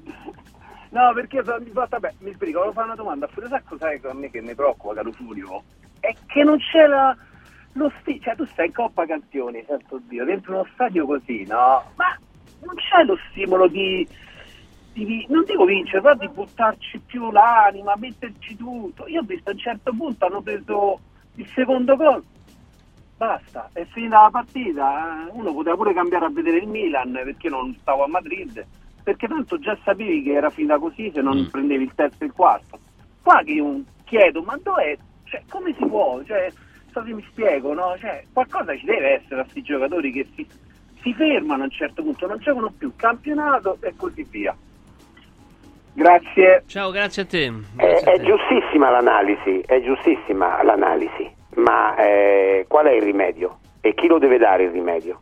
[0.90, 3.26] No, perché so- mi vabbè, mi spiego, volevo fare una domanda.
[3.26, 5.64] A Furio Sacco, sai a me che mi preoccupa, caro Furio?
[6.00, 7.16] È che non c'è la,
[7.74, 11.84] lo stile, cioè tu stai in Coppa Campioni, santo Dio, dentro uno stadio così, no?
[11.96, 12.18] Ma
[12.62, 14.08] non c'è lo stimolo di,
[15.28, 19.08] non dico vincere, però di buttarci più l'anima, metterci tutto.
[19.08, 21.00] Io ho visto a un certo punto hanno preso
[21.36, 22.24] il secondo gol,
[23.18, 27.50] basta, è finita la partita, eh, uno poteva pure cambiare a vedere il Milan perché
[27.50, 28.66] non stavo a Madrid,
[29.08, 32.34] perché tanto già sapevi che era finita così se non prendevi il terzo e il
[32.34, 32.78] quarto.
[33.24, 34.98] Qua che io chiedo, ma dov'è?
[35.24, 36.22] Cioè, come si può?
[36.26, 36.52] Cioè,
[36.92, 37.96] so se mi spiego, no?
[37.98, 40.46] Cioè, qualcosa ci deve essere a questi giocatori che si,
[41.02, 44.54] si fermano a un certo punto, non giocano più campionato e così via.
[45.94, 46.64] Grazie.
[46.68, 47.54] Ciao, grazie a te.
[47.78, 53.60] È, è giustissima l'analisi, è giustissima l'analisi, ma eh, qual è il rimedio?
[53.80, 55.22] E chi lo deve dare il rimedio?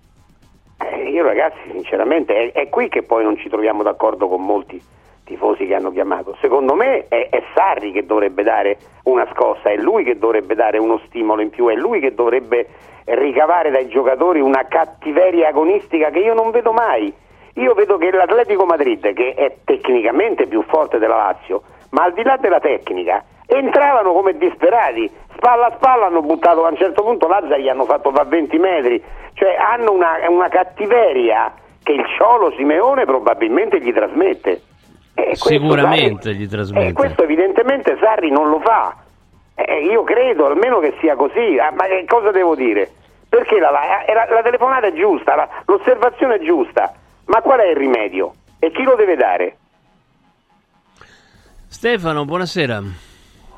[1.15, 4.81] Io ragazzi, sinceramente, è, è qui che poi non ci troviamo d'accordo con molti
[5.23, 6.35] tifosi che hanno chiamato.
[6.41, 10.77] Secondo me è, è Sarri che dovrebbe dare una scossa, è lui che dovrebbe dare
[10.77, 12.67] uno stimolo in più, è lui che dovrebbe
[13.05, 17.13] ricavare dai giocatori una cattiveria agonistica che io non vedo mai.
[17.53, 21.61] Io vedo che l'Atletico Madrid, che è tecnicamente più forte della Lazio,
[21.95, 26.69] ma al di là della tecnica, entravano come disperati, spalla a spalla hanno buttato a
[26.69, 29.01] un certo punto Lazza gli hanno fatto fare 20 metri,
[29.33, 34.61] cioè hanno una, una cattiveria che il Ciolo Simeone probabilmente gli trasmette.
[35.17, 36.93] E Sicuramente Sarri- gli e trasmette.
[36.93, 38.93] questo evidentemente Sarri non lo fa.
[39.55, 41.57] Eh, io credo almeno che sia così.
[41.57, 42.91] Ah, ma che cosa devo dire?
[43.29, 46.91] Perché la, la- la telefonata è giusta, la- l'osservazione è giusta,
[47.27, 48.33] ma qual è il rimedio?
[48.59, 49.57] E chi lo deve dare?
[51.75, 52.81] Stefano, buonasera.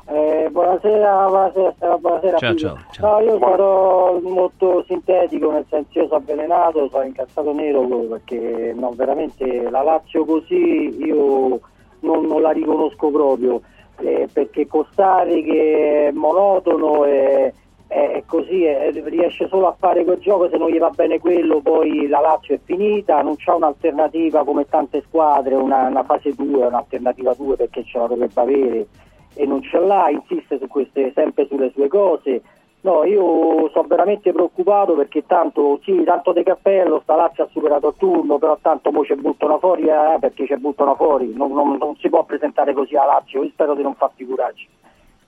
[0.08, 2.36] Eh, buonasera, buonasera, buonasera.
[2.38, 2.78] Ciao, Filippo.
[2.90, 8.74] ciao, No, io sarò molto sintetico, nel senso io sono avvelenato, sono incazzato nero perché
[8.76, 11.60] no, veramente la Lazio così io
[12.00, 13.60] non, non la riconosco proprio,
[14.00, 17.52] eh, perché Costari che è monotono e è,
[17.88, 21.60] è così, è- riesce solo a fare quel gioco, se non gli va bene quello
[21.60, 26.66] poi la Lazio è finita, non c'ha un'alternativa come tante squadre, una, una fase 2,
[26.66, 28.86] un'alternativa 2 perché ce la dovrebbe avere
[29.34, 32.42] e non ce l'ha, insiste su queste, sempre sulle sue cose.
[32.80, 37.88] No, io sono veramente preoccupato perché tanto, sì, tanto De Cappello, sta Lazio ha superato
[37.88, 41.76] il turno, però tanto mo ci buttano fuori eh, perché ci buttano fuori, non, non-
[41.78, 44.68] non si può presentare così a Lazio, io spero di non far figurarci.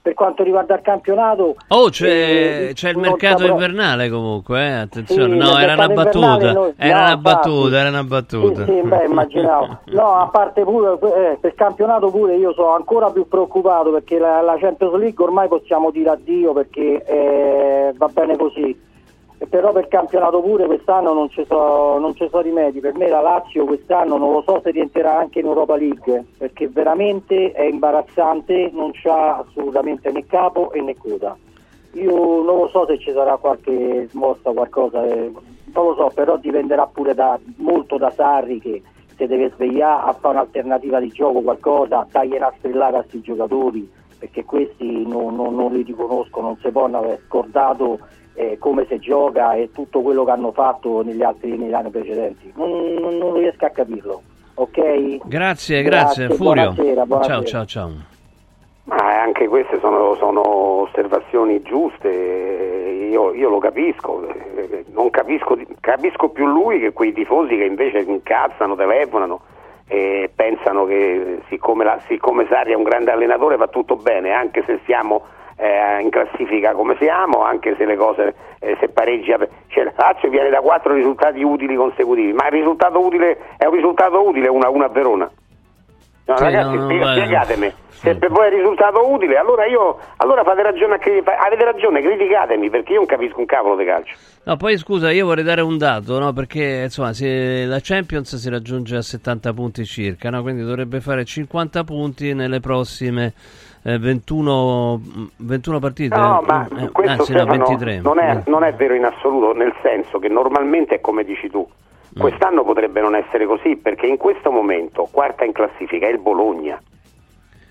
[0.03, 1.55] Per quanto riguarda il campionato...
[1.67, 5.33] Oh, c'è, eh, c'è il non mercato saprò- invernale comunque, eh, attenzione.
[5.33, 6.51] Sì, no, era una battuta.
[6.53, 8.65] noi- Era no, una battuta, era una battuta.
[8.65, 9.79] Sì, sì, beh, immaginavo.
[9.91, 14.41] No, a parte pure, eh, per campionato pure io sono ancora più preoccupato perché la,
[14.41, 18.89] la Champions League ormai possiamo dire addio perché eh, va bene così.
[19.49, 22.79] Però per campionato pure quest'anno non ci sono rimedi.
[22.79, 26.67] Per me la Lazio quest'anno non lo so se rientrerà anche in Europa League perché
[26.67, 31.35] veramente è imbarazzante, non c'ha assolutamente né capo né coda.
[31.93, 35.31] Io non lo so se ci sarà qualche smossa, qualcosa, eh,
[35.73, 38.81] non lo so, però dipenderà pure da, molto da Sarri che
[39.17, 43.91] si deve svegliare a fare un'alternativa di gioco, qualcosa, tagliare a strillare a questi giocatori,
[44.17, 47.99] perché questi non, non- non li riconosco, non si possono aver scordato
[48.33, 52.51] eh, come si gioca e tutto quello che hanno fatto negli altri negli anni precedenti.
[52.55, 54.21] Non, non- non riesco a capirlo,
[54.55, 55.27] ok?
[55.27, 56.71] Grazie, grazie, Furio.
[56.73, 57.35] Buonasera, buonasera.
[57.35, 57.89] Ciao, ciao, ciao.
[58.83, 60.41] Ma anche queste sono, sono
[60.81, 62.09] osservazioni giuste,
[63.11, 64.25] io, io lo capisco,
[64.91, 69.41] non capisco, capisco più lui che quei tifosi che invece incazzano, telefonano
[69.87, 74.63] e pensano che siccome, la- siccome Sarri è un grande allenatore va tutto bene, anche
[74.65, 75.21] se siamo
[75.55, 79.37] eh, in classifica come siamo, anche se le cose, eh, se pareggia,
[79.67, 83.75] cioè la Lazio viene da quattro risultati utili consecutivi, ma il risultato utile è un
[83.75, 85.31] risultato utile 1-1 a Verona.
[86.25, 87.73] No, Sì, ragazzi, no, no, spiegatemi.
[88.01, 92.01] Se per voi è risultato utile, allora io allora fate ragione a cri- avete ragione,
[92.01, 94.15] criticatemi perché io non capisco un cavolo di calcio.
[94.43, 96.33] No, poi scusa, io vorrei dare un dato, no?
[96.33, 100.41] Perché insomma, se la Champions si raggiunge a 70 punti circa, no?
[100.41, 103.33] Quindi dovrebbe fare 50 punti nelle prossime
[103.83, 106.15] eh, 21, mm, 21 partite.
[106.15, 107.99] No, ma Eh, questo anzi, no, Stefano, 23.
[108.01, 108.41] non, è, Eh.
[108.49, 111.67] non è vero in assoluto, nel senso che normalmente è come dici tu.
[112.17, 116.77] Quest'anno potrebbe non essere così perché in questo momento quarta in classifica è il Bologna.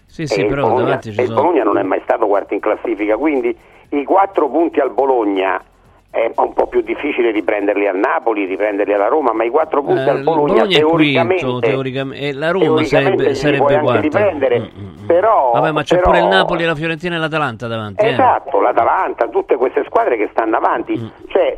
[0.06, 1.40] Sì, sì, e il però Bologna, davanti ci e il sono...
[1.42, 3.54] Bologna non è mai stato quarto in classifica, quindi
[3.90, 5.62] i quattro punti al Bologna
[6.10, 10.00] è un po' più difficile riprenderli al Napoli, riprenderli alla Roma, ma i quattro punti
[10.08, 13.34] Eh, al Bologna, Bologna è teoricamente, quinto, teoricamente, e la Roma teoricamente sarebbe,
[13.66, 14.00] sarebbe quarta.
[14.00, 14.70] riprendere,
[15.06, 18.04] però, Vabbè, ma c'è però- pure il Napoli, la Fiorentina e l'Atalanta davanti.
[18.04, 18.08] eh.
[18.10, 21.06] Esatto, l'Atalanta, tutte queste squadre che stanno avanti, Mm.
[21.28, 21.56] cioè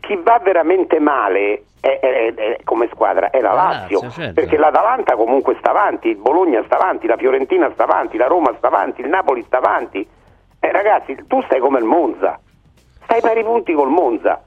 [0.00, 4.34] chi va veramente male è- è- è- come squadra è la La Lazio, Lazio, certo.
[4.34, 8.52] perché l'Atalanta comunque sta avanti, il Bologna sta avanti, la Fiorentina sta avanti, la Roma
[8.58, 10.06] sta avanti, il Napoli sta avanti.
[10.60, 12.38] Eh, ragazzi, tu stai come il Monza,
[13.08, 14.42] stai pari punti col Monza.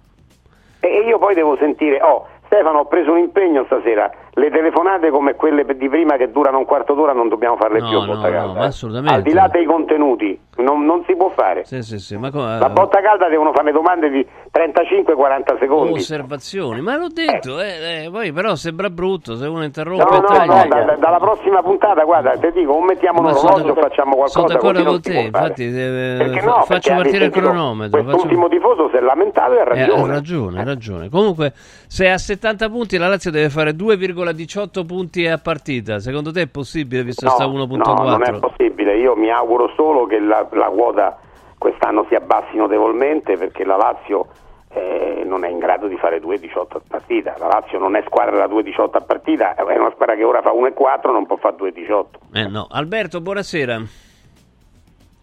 [0.80, 5.36] E io poi devo sentire, oh Stefano ho preso un impegno stasera, le telefonate come
[5.36, 8.14] quelle di prima che durano un quarto d'ora non dobbiamo farle No, più a no,
[8.16, 8.54] botta no, calda.
[8.60, 8.68] ma eh.
[8.68, 9.14] assolutamente.
[9.14, 11.66] Al di là dei contenuti, non, non si può fare.
[11.66, 15.94] Sì, sì, sì, ma come- La botta calda devono fare domande di 35-40 secondi.
[15.94, 20.28] osservazioni, ma l'ho detto, eh, eh, poi però sembra brutto se uno interrompe No, no,
[20.28, 20.64] taglia.
[20.64, 24.16] no, da- da- dalla prossima puntata, guarda, ti dico, o mettiamo un orologio o facciamo
[24.16, 24.30] qualcosa.
[24.40, 28.90] sono d'accordo con te, infatti, eh, Perché fa- no, faccio partire il cronometro, Quest'ultimo tifoso
[28.92, 30.02] si è lamentato e ha Eh, ragione.
[30.04, 31.10] ha ragione, ha ragione.
[31.10, 31.54] Comunque,
[31.88, 33.76] se a 70 punti la Lazio deve fare
[34.24, 37.78] 2,18 punti a partita, secondo te è possibile visto che sta No, 1.4?
[37.78, 38.98] no, non è possibile.
[38.98, 41.18] Io mi auguro solo che la, la quota
[41.58, 44.28] quest'anno si abbassi notevolmente perché la Lazio
[44.74, 47.36] eh, non è in grado di fare 2,18 a partita.
[47.38, 50.52] La Lazio non è squadra da 2,18 a partita, è una squadra che ora fa
[50.52, 52.06] 1,4 non può fare 2,18.
[52.34, 52.68] Eh no.
[52.70, 53.82] Alberto, buonasera.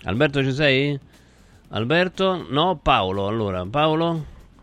[0.05, 0.99] Alberto ci sei?
[1.71, 2.45] Alberto?
[2.49, 3.27] No, Paolo.
[3.27, 4.21] Allora, Paolo?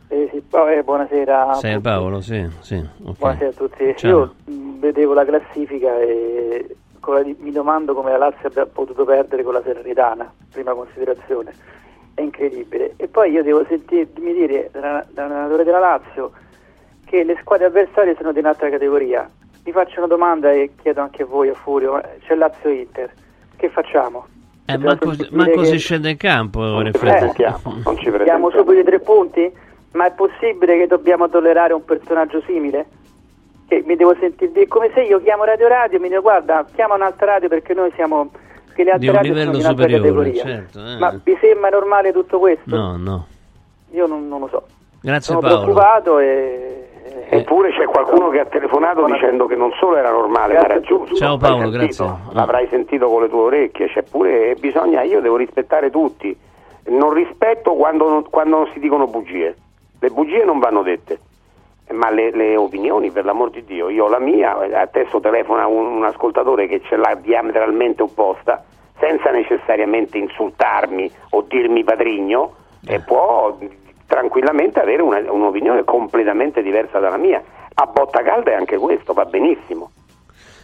[0.08, 1.54] Eh, sì, eh, buonasera.
[1.56, 2.76] Sei il Paolo, sì, sì.
[3.04, 3.18] ok.
[3.18, 3.94] Buonasera a tutti.
[3.98, 4.10] Ciao.
[4.10, 4.34] Io
[4.80, 6.76] vedevo la classifica e
[7.40, 11.54] mi domando come la Lazio abbia potuto perdere con la Salernitana, prima considerazione.
[12.14, 12.94] È incredibile.
[12.98, 16.32] E poi io devo sentirmi dire da da un allenatore della Lazio
[17.06, 19.30] che le squadre avversarie sono di un'altra categoria.
[19.64, 22.02] Vi faccio una domanda e chiedo anche a voi, a Furio.
[22.26, 23.12] C'è Lazio Inter.
[23.56, 24.26] Che facciamo?
[24.68, 27.06] Eh, manco, manco che- si scende in campo, in ci effetti.
[27.06, 29.54] presentiamo, non ci Diamo subito i tre punti?
[29.96, 32.86] Ma è possibile che dobbiamo tollerare un personaggio simile?
[33.68, 36.66] Che mi devo sentire dire come se io chiamo Radio Radio e mi dico guarda,
[36.76, 38.30] chiama un'altra radio perché noi siamo
[38.76, 40.44] che le Di altre un radio sono livello di un'altra superiore, categoria.
[40.44, 40.80] certo.
[40.86, 40.98] eh.
[41.00, 42.76] Ma vi sembra normale tutto questo?
[42.76, 43.28] No, no.
[43.92, 44.64] Io non, non lo so.
[45.02, 45.56] Grazie Sono Paolo.
[45.62, 46.80] preoccupato e
[47.28, 51.16] Eppure c'è qualcuno che ha telefonato dicendo che non solo era normale, ma era giusto.
[51.16, 52.04] Ciao Paolo, sentito?
[52.04, 52.34] grazie.
[52.34, 56.36] L'avrai sentito con le tue orecchie, c'è pure, bisogna, io devo rispettare tutti.
[56.88, 59.56] Non rispetto quando quando non si dicono bugie.
[60.00, 61.20] Le bugie non vanno dette.
[61.92, 65.86] Ma le, le opinioni, per l'amor di Dio, io ho la mia, adesso telefona un,
[65.98, 68.64] un ascoltatore che ce l'ha diametralmente opposta,
[68.98, 72.56] senza necessariamente insultarmi o dirmi padrigno,
[72.88, 73.56] e può
[74.08, 77.44] tranquillamente avere una- un'opinione completamente diversa dalla mia.
[77.76, 79.92] A botta calda è anche questo, va benissimo.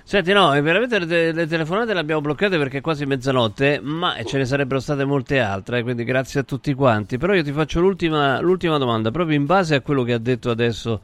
[0.03, 4.15] Senti, no, veramente le, te- le telefonate le abbiamo bloccate perché è quasi mezzanotte, ma
[4.25, 7.17] ce ne sarebbero state molte altre, eh, quindi grazie a tutti quanti.
[7.17, 10.49] Però io ti faccio l'ultima, l'ultima domanda, proprio in base a quello che ha detto
[10.49, 11.01] adesso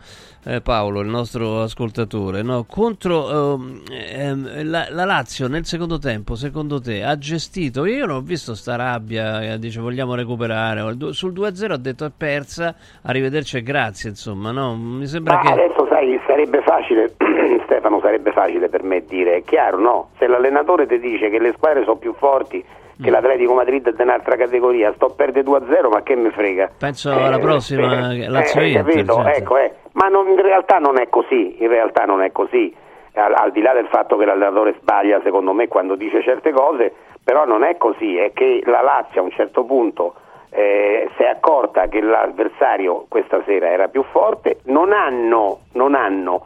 [0.48, 2.42] eh, Paolo, il nostro ascoltatore.
[2.42, 2.66] No?
[2.68, 7.86] Contro ehm, la, la Lazio nel secondo tempo, secondo te, ha gestito?
[7.86, 10.82] Io non ho visto sta rabbia, eh, dice vogliamo recuperare.
[11.12, 12.74] Sul 2-0 ha detto è persa,
[13.04, 14.76] arrivederci e grazie, insomma, no?
[14.76, 15.52] Mi sembra Ma che...
[15.52, 17.14] adesso sai, sarebbe facile,
[17.66, 20.10] Stefano, sarebbe facile per me dire, è chiaro, no?
[20.18, 22.64] Se l'allenatore ti dice che le squadre sono più forti,
[23.00, 23.04] Mm.
[23.04, 26.72] che l'Atletico Madrid è di un'altra categoria, sto a perdere 2-0, ma che mi frega?
[26.80, 29.14] Penso alla prossima eh, Lazio-Inter, capito?
[29.14, 29.38] certo.
[29.38, 29.74] Ecco, eh.
[29.98, 32.74] Ma non- in realtà non è così, in realtà non è così.
[33.14, 36.94] Al, al di là del fatto che l'allenatore sbaglia, secondo me, quando dice certe cose,
[37.24, 40.14] però non è così, è che la Lazio a un certo punto
[40.52, 46.46] eh, si è accorta che l'avversario questa sera era più forte, non hanno, non hanno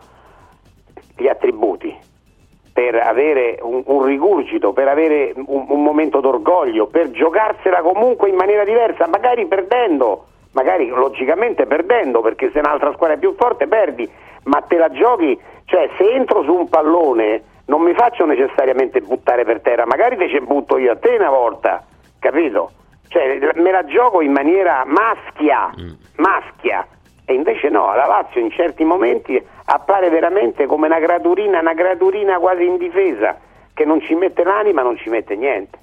[1.18, 1.94] gli attributi
[2.74, 8.36] per avere un, un rigurgito, per avere un, un momento d'orgoglio, per giocarsela comunque in
[8.36, 14.10] maniera diversa, magari perdendo, magari logicamente perdendo, perché se un'altra squadra è più forte perdi,
[14.44, 19.46] ma te la giochi, cioè se entro su un pallone non mi faccio necessariamente buttare
[19.46, 21.86] per terra, magari te ci butto io a te una volta,
[22.20, 22.72] capito?
[23.08, 25.70] Cioè me la gioco in maniera maschia,
[26.18, 26.88] maschia.
[27.26, 32.40] E invece no, la Lazio in certi momenti appare veramente come una gradurina, una gradurina
[32.40, 33.38] quasi indifesa,
[33.74, 35.80] che non ci mette l'anima, non ci mette niente.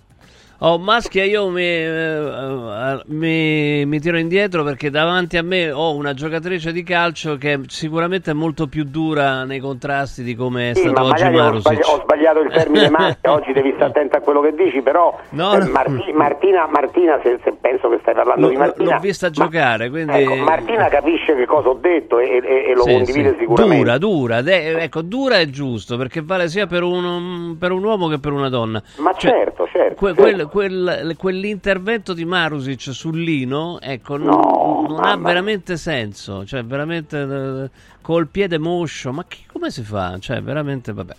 [0.60, 6.14] Oh, Maschia, io mi, eh, mi- mi tiro indietro perché davanti a me ho una
[6.14, 10.80] giocatrice di calcio che sicuramente è molto più dura nei contrasti di come è Sì,
[10.88, 11.86] stato ma oggi ho, Marusic.
[11.86, 15.54] ho sbagliato il termine maschia, oggi devi stare attento a quello che dici, però No,
[15.54, 15.70] eh, no.
[15.70, 19.88] Marti- Martina, Martina se, se penso che stai parlando L'ho, di Martina, l'ho vista giocare,
[19.90, 20.22] quindi...
[20.22, 23.36] ecco, Martina capisce che cosa ho detto e, e- e lo Sì, condivide sì.
[23.42, 23.76] sicuramente.
[23.84, 28.08] Dura, dura, de- ecco, dura è giusto perché vale sia per un, per un uomo
[28.08, 28.82] che per una donna.
[28.96, 29.94] Ma Cioè, certo, certo.
[29.94, 30.46] que- certo.
[30.48, 37.18] Quel- quel- quell'intervento di Marusic sul Lino, ecco, non, non ha veramente senso, cioè veramente
[37.20, 37.70] eh,
[38.02, 40.16] col piede moscio, ma che- come si fa?
[40.18, 41.14] Cioè, veramente, vabbè.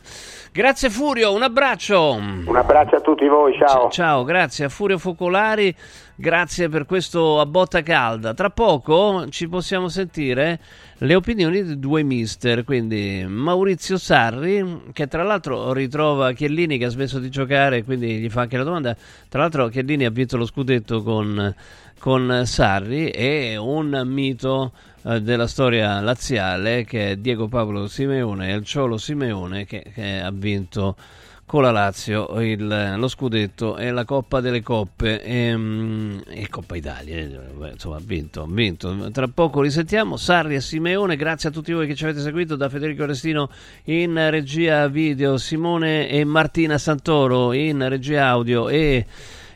[0.51, 2.13] Grazie Furio, un abbraccio.
[2.13, 3.87] Un abbraccio a tutti voi, ciao.
[3.87, 5.73] C- ciao, grazie a Furio Focolari,
[6.19, 8.33] grazie per questo a botta calda.
[8.33, 10.59] Tra poco ci possiamo sentire
[10.97, 16.89] le opinioni di due mister, quindi Maurizio Sarri, che tra l'altro ritrova Chiellini che ha
[16.89, 18.95] smesso di giocare, quindi gli fa anche la domanda.
[19.29, 21.55] Tra l'altro Chiellini ha vinto lo scudetto con,
[21.99, 28.65] con Sarri e un mito eh, della storia laziale che è Diego Paolo Simeone, il
[28.65, 30.97] Ciolo Simeone che, che ha vinto
[31.49, 35.23] con la Lazio il- lo scudetto e la Coppa delle Coppe.
[35.23, 39.09] E, mm, e Coppa Italia eh, insomma ha vinto, vinto.
[39.09, 40.15] Tra poco risentiamo.
[40.15, 43.49] Sarri e Simeone grazie a tutti voi che ci avete seguito da Federico Restino
[43.85, 49.07] in regia video Simone e Martina Santoro in regia audio e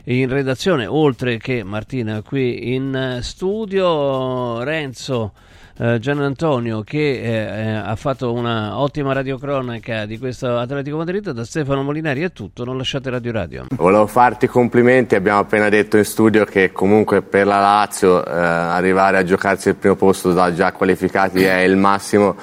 [0.06, 4.64] in redazione oltre che Martina qui in studio.
[4.64, 5.32] Renzo
[5.76, 11.30] eh, Gian Antonio che eh, eh, ha fatto una ottima radiocronaca di questo Atletico Madrid
[11.30, 13.66] da Stefano Molinari è tutto, non lasciate Radio Radio.
[13.76, 19.24] Volevo farti complimenti, abbiamo appena detto in studio che comunque per la Lazio arrivare a
[19.24, 22.36] giocarsi il primo posto da già qualificati è il massimo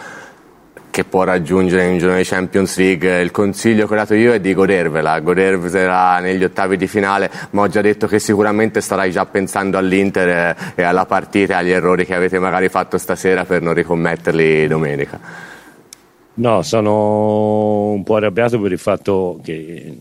[0.91, 3.21] che può raggiungere in un giorno di Champions League.
[3.21, 7.61] Il consiglio che ho dato io è di godervela, godervela negli ottavi di finale, ma
[7.61, 11.71] ho già detto che sicuramente starai già pensando all'Inter eh, e alla partita e agli
[11.71, 15.19] errori che avete magari fatto stasera per non ricommetterli domenica.
[16.33, 19.97] No, sono un po' arrabbiato per il fatto che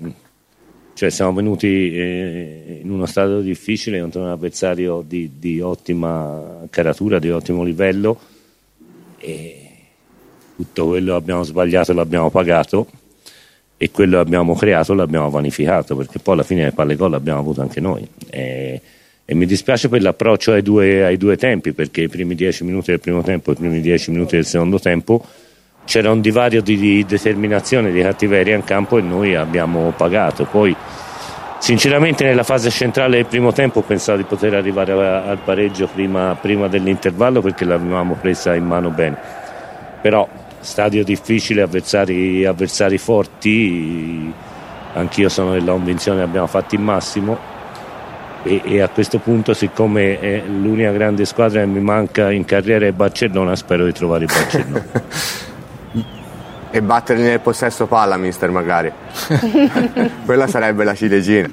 [0.95, 7.19] cioè, siamo venuti eh, in uno stato difficile contro un avversario di, di ottima caratura,
[7.19, 8.19] di ottimo livello
[9.19, 9.60] e
[10.61, 12.87] tutto quello che abbiamo sbagliato l'abbiamo pagato
[13.77, 17.41] e quello che abbiamo creato l'abbiamo vanificato perché poi alla fine le palle gol l'abbiamo
[17.41, 18.07] avuto anche noi.
[18.29, 18.81] E,
[19.31, 22.91] E mi dispiace per l'approccio ai due, ai due tempi, perché i primi dieci minuti
[22.91, 25.25] del primo tempo e i primi dieci minuti del secondo tempo
[25.85, 30.45] c'era un divario di, di determinazione, di cattiveria in campo e noi abbiamo pagato.
[30.47, 30.75] Poi
[31.61, 36.69] Sinceramente nella fase centrale del primo tempo pensavo di poter arrivare al pareggio prima, prima
[36.69, 39.17] dell'intervallo perché l'avevamo presa in mano bene.
[40.01, 40.27] Però
[40.61, 44.33] stadio difficile, avversari, avversari forti,
[44.95, 47.59] anch'io sono della convinzione che abbiamo fatto il massimo
[48.43, 52.87] e, e, a questo punto siccome è l'unica grande squadra che mi manca in carriera
[52.87, 54.87] è Barcellona spero di trovare il Barcellona.
[56.73, 58.91] e batterli nel possesso palla, mister, magari.
[60.25, 61.51] Quella sarebbe la ciliegina.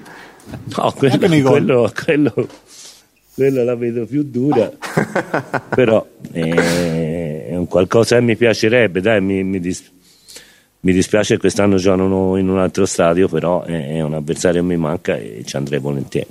[0.77, 2.47] No, quello, quello, quello,
[3.33, 4.71] quello, la vedo più dura,
[5.75, 7.16] però eh,
[7.65, 9.91] qualcosa che mi piacerebbe, dai, mi, mi, dis-
[10.81, 15.15] mi dispiace quest'anno giocano in un altro stadio, però è un avversario che mi manca
[15.15, 16.29] e ci andrei volentieri.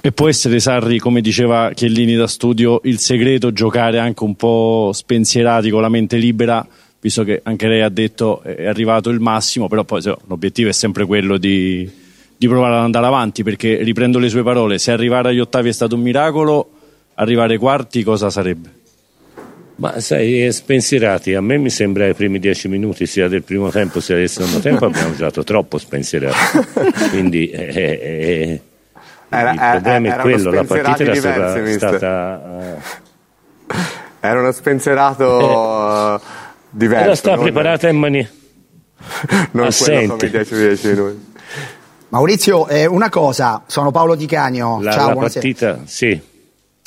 [0.00, 4.90] E può essere, Sarri, come diceva Chiellini da studio, il segreto giocare anche un po'
[4.92, 6.66] spensierati con la mente libera
[7.06, 11.04] visto che anche lei ha detto è arrivato il massimo, però poi l'obiettivo è sempre
[11.04, 11.88] quello di,
[12.36, 15.72] di provare ad andare avanti, perché riprendo le sue parole, se arrivare agli ottavi è
[15.72, 16.68] stato un miracolo,
[17.14, 18.75] arrivare ai quarti cosa sarebbe?
[19.76, 24.00] Ma sai, spensierati, a me mi sembra i primi dieci minuti sia del primo tempo
[24.00, 26.64] sia del secondo tempo abbiamo giocato troppo spensierati,
[27.10, 28.60] quindi eh, eh, eh
[29.28, 31.68] era, il problema è quello, la partita era stata...
[31.76, 32.42] stata
[33.66, 33.74] uh...
[34.20, 36.16] Era uno spensierato...
[36.16, 36.44] Eh
[36.76, 37.04] diverso.
[37.04, 38.28] Era stata preparata in maniera
[39.52, 40.30] non assente.
[40.30, 40.54] 10
[40.88, 41.34] minuti.
[42.08, 44.80] Maurizio, eh, una cosa, sono Paolo Di Canio.
[44.80, 46.34] La, ciao, la partita, sì.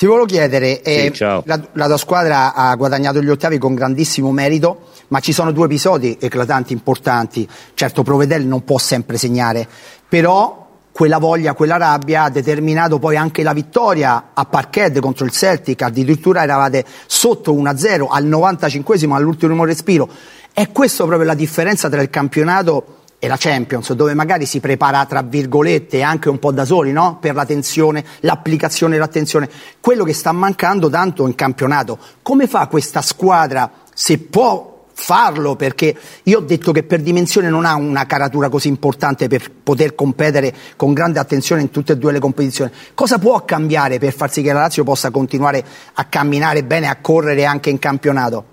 [0.00, 4.32] Ti volevo chiedere, eh, sì, la, la, tua squadra ha guadagnato gli ottavi con grandissimo
[4.32, 7.46] merito, ma ci sono due episodi eclatanti, importanti.
[7.74, 9.68] Certo, Provedel non può sempre segnare,
[10.08, 15.32] però quella voglia, quella rabbia ha determinato poi anche la vittoria a Parkhead contro il
[15.32, 20.08] Celtic, addirittura eravate sotto 1-0 al 95esimo all'ultimo respiro.
[20.50, 25.04] È questa proprio la differenza tra il campionato e la Champions, dove magari si prepara
[25.04, 27.18] tra virgolette anche un po' da soli, no?
[27.20, 29.48] Per la tensione, l'applicazione e l'attenzione.
[29.78, 31.98] Quello che sta mancando tanto in campionato.
[32.22, 35.94] Come fa questa squadra, se può farlo perché
[36.24, 40.54] io ho detto che per dimensione non ha una caratura così importante per poter competere
[40.76, 42.70] con grande attenzione in tutte e due le competizioni.
[42.94, 45.62] Cosa può cambiare per far sì che la Lazio possa continuare
[45.94, 48.49] a camminare bene, a correre anche in campionato?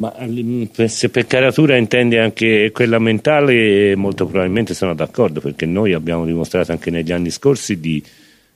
[0.00, 5.92] Ma mm, se per caratura intendi anche quella mentale, molto probabilmente sono d'accordo perché noi
[5.92, 8.02] abbiamo dimostrato anche negli anni scorsi di,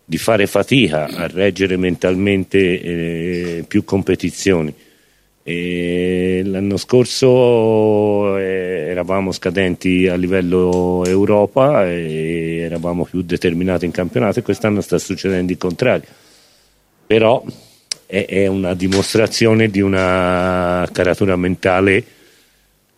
[0.02, 4.74] di fare fatica a reggere mentalmente eh, più competizioni
[5.42, 14.38] e l'anno scorso eh, eravamo scadenti a livello Europa e eravamo più determinati in campionato
[14.38, 16.08] e quest'anno sta succedendo il contrario.
[17.06, 17.44] Però
[18.14, 22.04] è, è una dimostrazione di una caratura mentale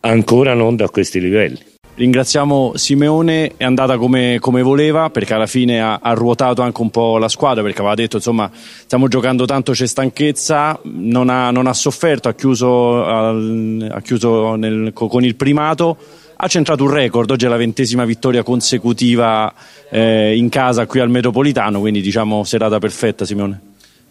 [0.01, 1.59] ancora non da questi livelli.
[1.95, 6.91] Ringraziamo Simeone, è andata come, come voleva perché alla fine ha, ha, ruotato anche un
[6.91, 11.67] po' la squadra perché aveva detto insomma stiamo giocando tanto, c'è stanchezza, non ha, non
[11.67, 15.97] ha sofferto, ha chiuso, ha chiuso nel, con il primato,
[16.37, 19.51] ha centrato un record, oggi è la ventesima vittoria consecutiva
[19.89, 23.66] eh, in casa qui al Metropolitano, quindi diciamo serata perfetta Simeone.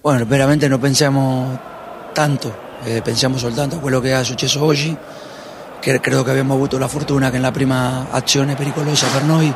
[0.06, 1.60] Bueno, veramente non pensiamo
[2.14, 4.96] tanto, eh, pensiamo soltanto a quello che è successo oggi
[5.80, 9.52] che credo che abbiamo avuto la fortuna che nella prima azione pericolosa per noi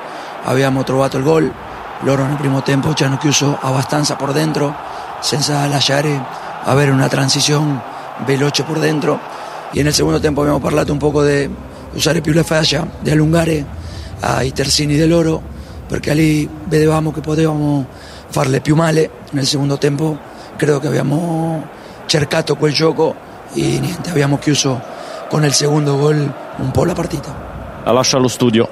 [0.45, 1.54] abbiamo trovato il gol,
[2.00, 4.74] loro nel primo tempo ci hanno chiuso abbastanza per dentro
[5.20, 6.20] senza lasciare
[6.64, 7.80] avere una transizione
[8.26, 9.20] veloce per dentro
[9.72, 11.47] e nel secondo tempo abbiamo parlato un po' di
[11.93, 13.64] usare più la fascia, di allungare
[14.22, 15.43] ai terzini di loro
[15.86, 17.86] perché lì vedevamo che potevamo
[18.30, 20.28] farle più male nel secondo tempo
[20.60, 21.66] credo che abbiamo
[22.05, 23.16] cercato quel gioco
[23.53, 24.80] e niente, abbiamo chiuso
[25.30, 27.34] con il secondo gol un po' la partita.
[27.84, 28.68] La lascio allo studio.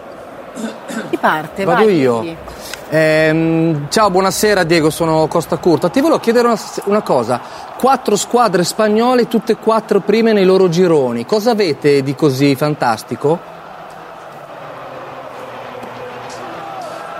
[1.09, 1.63] Chi parte?
[1.63, 2.25] Vado Vai, io.
[2.89, 5.87] Eh, ciao, buonasera Diego, sono Costa Curta.
[5.87, 7.39] Ti volevo chiedere una, una, cosa.
[7.77, 11.25] Quattro squadre spagnole, tutte e quattro prime nei loro gironi.
[11.25, 13.39] Cosa avete di così fantastico?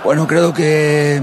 [0.02, 1.22] Bueno, credo che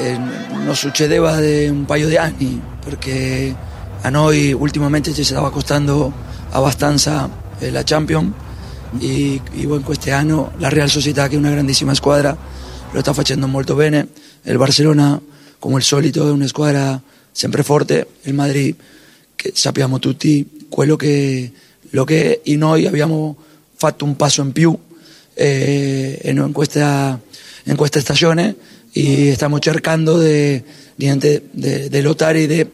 [0.00, 0.74] eh, non
[1.06, 1.36] da
[1.70, 3.54] un paio di anni, perché
[4.00, 6.10] a noi ultimamente ci stava costando
[6.50, 7.28] abbastanza
[7.58, 8.32] eh, la Champions
[8.98, 12.36] e, e bueno, quest'anno la Real Società che è una grandissima squadra
[12.92, 14.08] lo sta facendo molto bene.
[14.42, 15.20] Il Barcellona
[15.58, 18.74] come al solito è una squadra sempre forte il Madrid
[19.36, 21.52] che sappiamo tutti quello che,
[21.90, 23.36] lo che e noi abbiamo
[23.74, 24.76] fatto un passo in più
[25.34, 27.20] eh, in, questa,
[27.64, 28.56] in questa stagione
[28.92, 30.64] y estamos cercando de,
[30.96, 32.72] diante de, de lottare de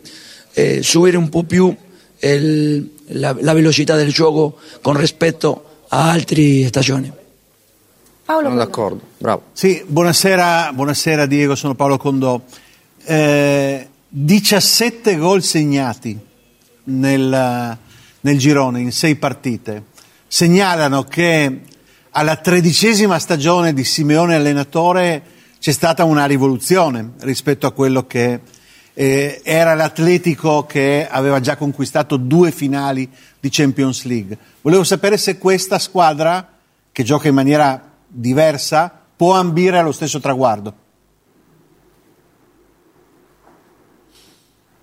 [0.55, 1.75] eh, subire un po' più
[2.21, 7.13] il- la, la velocità del gioco con rispetto a altre stagioni.
[8.25, 9.43] Paolo Sono d'accordo, bravo.
[9.53, 12.41] Sì, buonasera, buonasera Diego, sono Paolo Condò.
[13.05, 16.19] Eh, 17 gol segnati
[16.85, 17.79] nel,
[18.21, 19.85] nel girone in sei partite
[20.27, 21.61] segnalano che
[22.11, 25.23] alla tredicesima stagione di Simeone allenatore
[25.67, 28.39] c'è stata una rivoluzione rispetto a quello che
[28.95, 33.11] eh, era l'Atletico che aveva già conquistato due finali
[33.41, 34.39] di Champions League.
[34.61, 36.53] Volevo sapere se questa squadra,
[36.93, 40.75] che gioca in maniera diversa, può ambire allo stesso traguardo.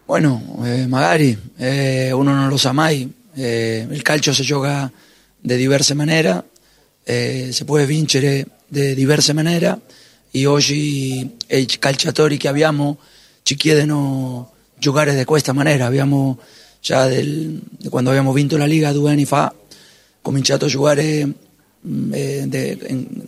[0.04, 4.92] Bueno, eh, magari eh, uno non lo sa mai, eh, il calcio si gioca
[5.40, 6.50] di diverse maniere,
[7.06, 9.80] eh, si può vincere di diverse maniere
[10.36, 12.98] e oggi i calciatori che abbiamo
[13.44, 15.86] ci chiedono giocare di questa maniera.
[15.86, 16.40] Abbiamo
[16.82, 17.62] già del-
[17.92, 19.54] quando abbiamo vinto la Liga due anni fa
[20.24, 21.24] cominciato a giocare
[21.88, 22.78] mm, eh, de-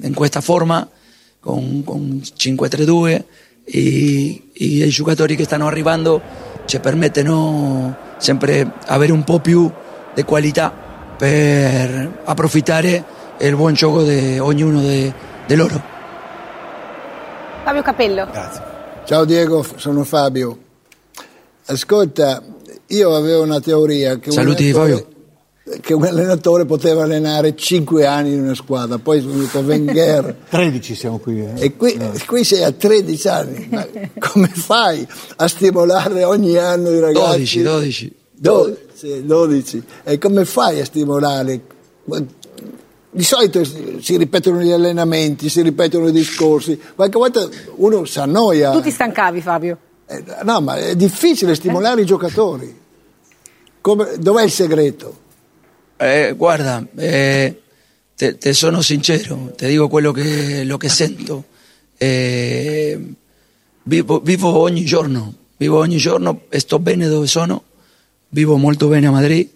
[0.02, 0.90] in, questa forma
[1.40, 3.24] con, con 5-3-2
[3.66, 6.20] e, e i giocatori che stanno arrivando
[6.66, 9.72] ci permettono sempre avere un po' più
[10.16, 10.72] di qualità
[11.16, 13.06] per approfittare
[13.42, 15.14] il buon gioco di ognuno di
[15.56, 15.95] loro.
[17.66, 18.28] Fabio Capello.
[19.06, 20.56] Ciao Diego, sono Fabio.
[21.66, 22.44] Ascolta,
[22.86, 25.06] io avevo una teoria che un, Saluti, allenatore,
[25.82, 30.94] che un allenatore poteva allenare 5 anni in una squadra, poi è venuto Wenger 13
[30.94, 31.40] siamo qui.
[31.40, 31.54] eh.
[31.66, 33.68] e qui, qui sei a 13 anni.
[33.72, 33.88] Ma
[34.20, 35.08] come fai
[35.38, 37.64] a stimolare ogni anno i ragazzi?
[37.64, 38.16] 12, 12.
[38.32, 39.84] Do- sì, 12.
[40.04, 41.62] E come fai a stimolare?
[43.16, 48.72] Di solito si ripetono gli allenamenti, si ripetono i discorsi, qualche volta uno si annoia.
[48.72, 49.78] Tu ti stancavi, Fabio.
[50.06, 52.78] Eh, No, ma è difficile stimolare i giocatori.
[53.80, 55.18] Come- dov'è il segreto?
[55.96, 57.62] Eh, guarda, eh,
[58.18, 61.46] te, te sono sincero, te dico quello che, lo che sento.
[61.98, 63.00] Eh,
[63.84, 67.64] vivo, vivo ogni giorno, vivo ogni giorno sto bene dove sono,
[68.28, 69.48] vivo molto bene a Madrid,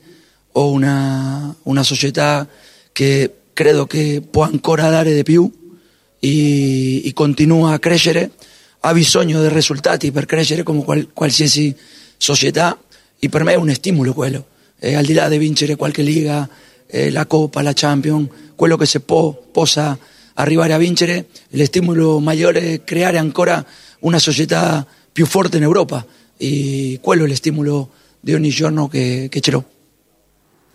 [0.53, 2.47] ho una, una società
[2.93, 5.51] che credo che può ancora dare di più
[6.18, 8.32] e, e continua a crescere,
[8.80, 11.76] ha bisogno di risultati per crescere come qual- qualsiasi
[12.16, 12.80] società
[13.20, 14.45] e per me è un stimolo quello,
[14.80, 16.47] Eh, al di là di vincere qualche liga,
[16.88, 19.99] eh, la Coppa, la Champions, quello che si può, possa
[20.36, 23.62] arrivare a vincere, il stimolo maggiore è creare ancora
[23.99, 26.05] una società più forte in Europa
[26.38, 27.89] e quello è lo stimolo
[28.22, 29.66] di ogni giorno che, che ce l'ho.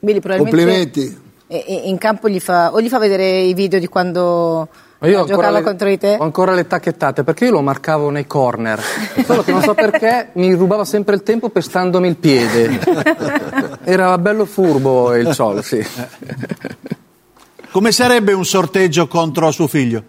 [0.00, 1.23] Billy, probabilmente Complimenti.
[1.46, 4.68] E- e- in campo gli fa, o gli fa vedere i video di quando
[4.98, 6.16] Ma io ho giocava le- contro di te?
[6.18, 8.80] Ho ancora le tacchettate perché io lo marcavo nei corner.
[9.24, 12.80] Solo che non so perché mi rubava sempre il tempo pestandomi il piede.
[13.84, 15.84] Era bello furbo il Ciol, sì.
[17.70, 20.04] Come sarebbe un sorteggio contro suo figlio?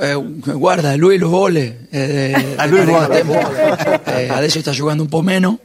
[0.00, 1.88] Eh, guarda, lui lo vuole.
[1.90, 4.02] eh, Ah, lui da vuole.
[4.04, 5.58] Eh, adesso sta giocando un po' meno.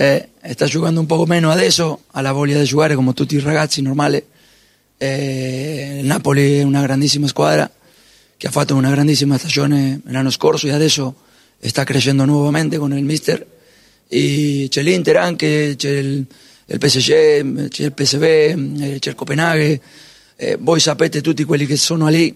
[0.00, 2.04] Eh, sta giocando un po' meno adesso.
[2.12, 4.24] Ha la voglia di giocare come tutti i ragazzi, normale.
[4.96, 7.70] Eh, Napoli è una grandissima squadra
[8.36, 11.14] che ha fatto una grandissima stagione l'anno scorso e adesso
[11.58, 13.46] sta crescendo nuovamente con il mister.
[14.08, 16.24] E c'è l'Inter anche, c'è il,
[16.64, 19.80] il PSG, c'è il PSV, eh, c'è il Copenaghen.
[20.36, 22.34] Eh, voi sapete tutti quelli che sono lì,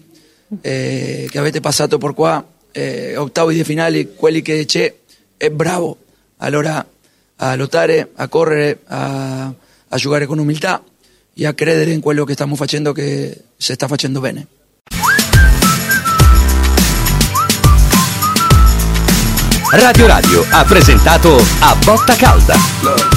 [0.61, 4.93] eh, che avete passato por qua, eh, ottavi di finale, quelli che c'è,
[5.35, 5.97] è bravo.
[6.37, 6.85] Allora
[7.37, 10.83] a lottare, a correre, a, a giocare con umiltà
[11.33, 14.47] e a credere in quello che stiamo facendo che si sta facendo bene.
[19.71, 23.14] Radio Radio ha presentato A Botta Calda.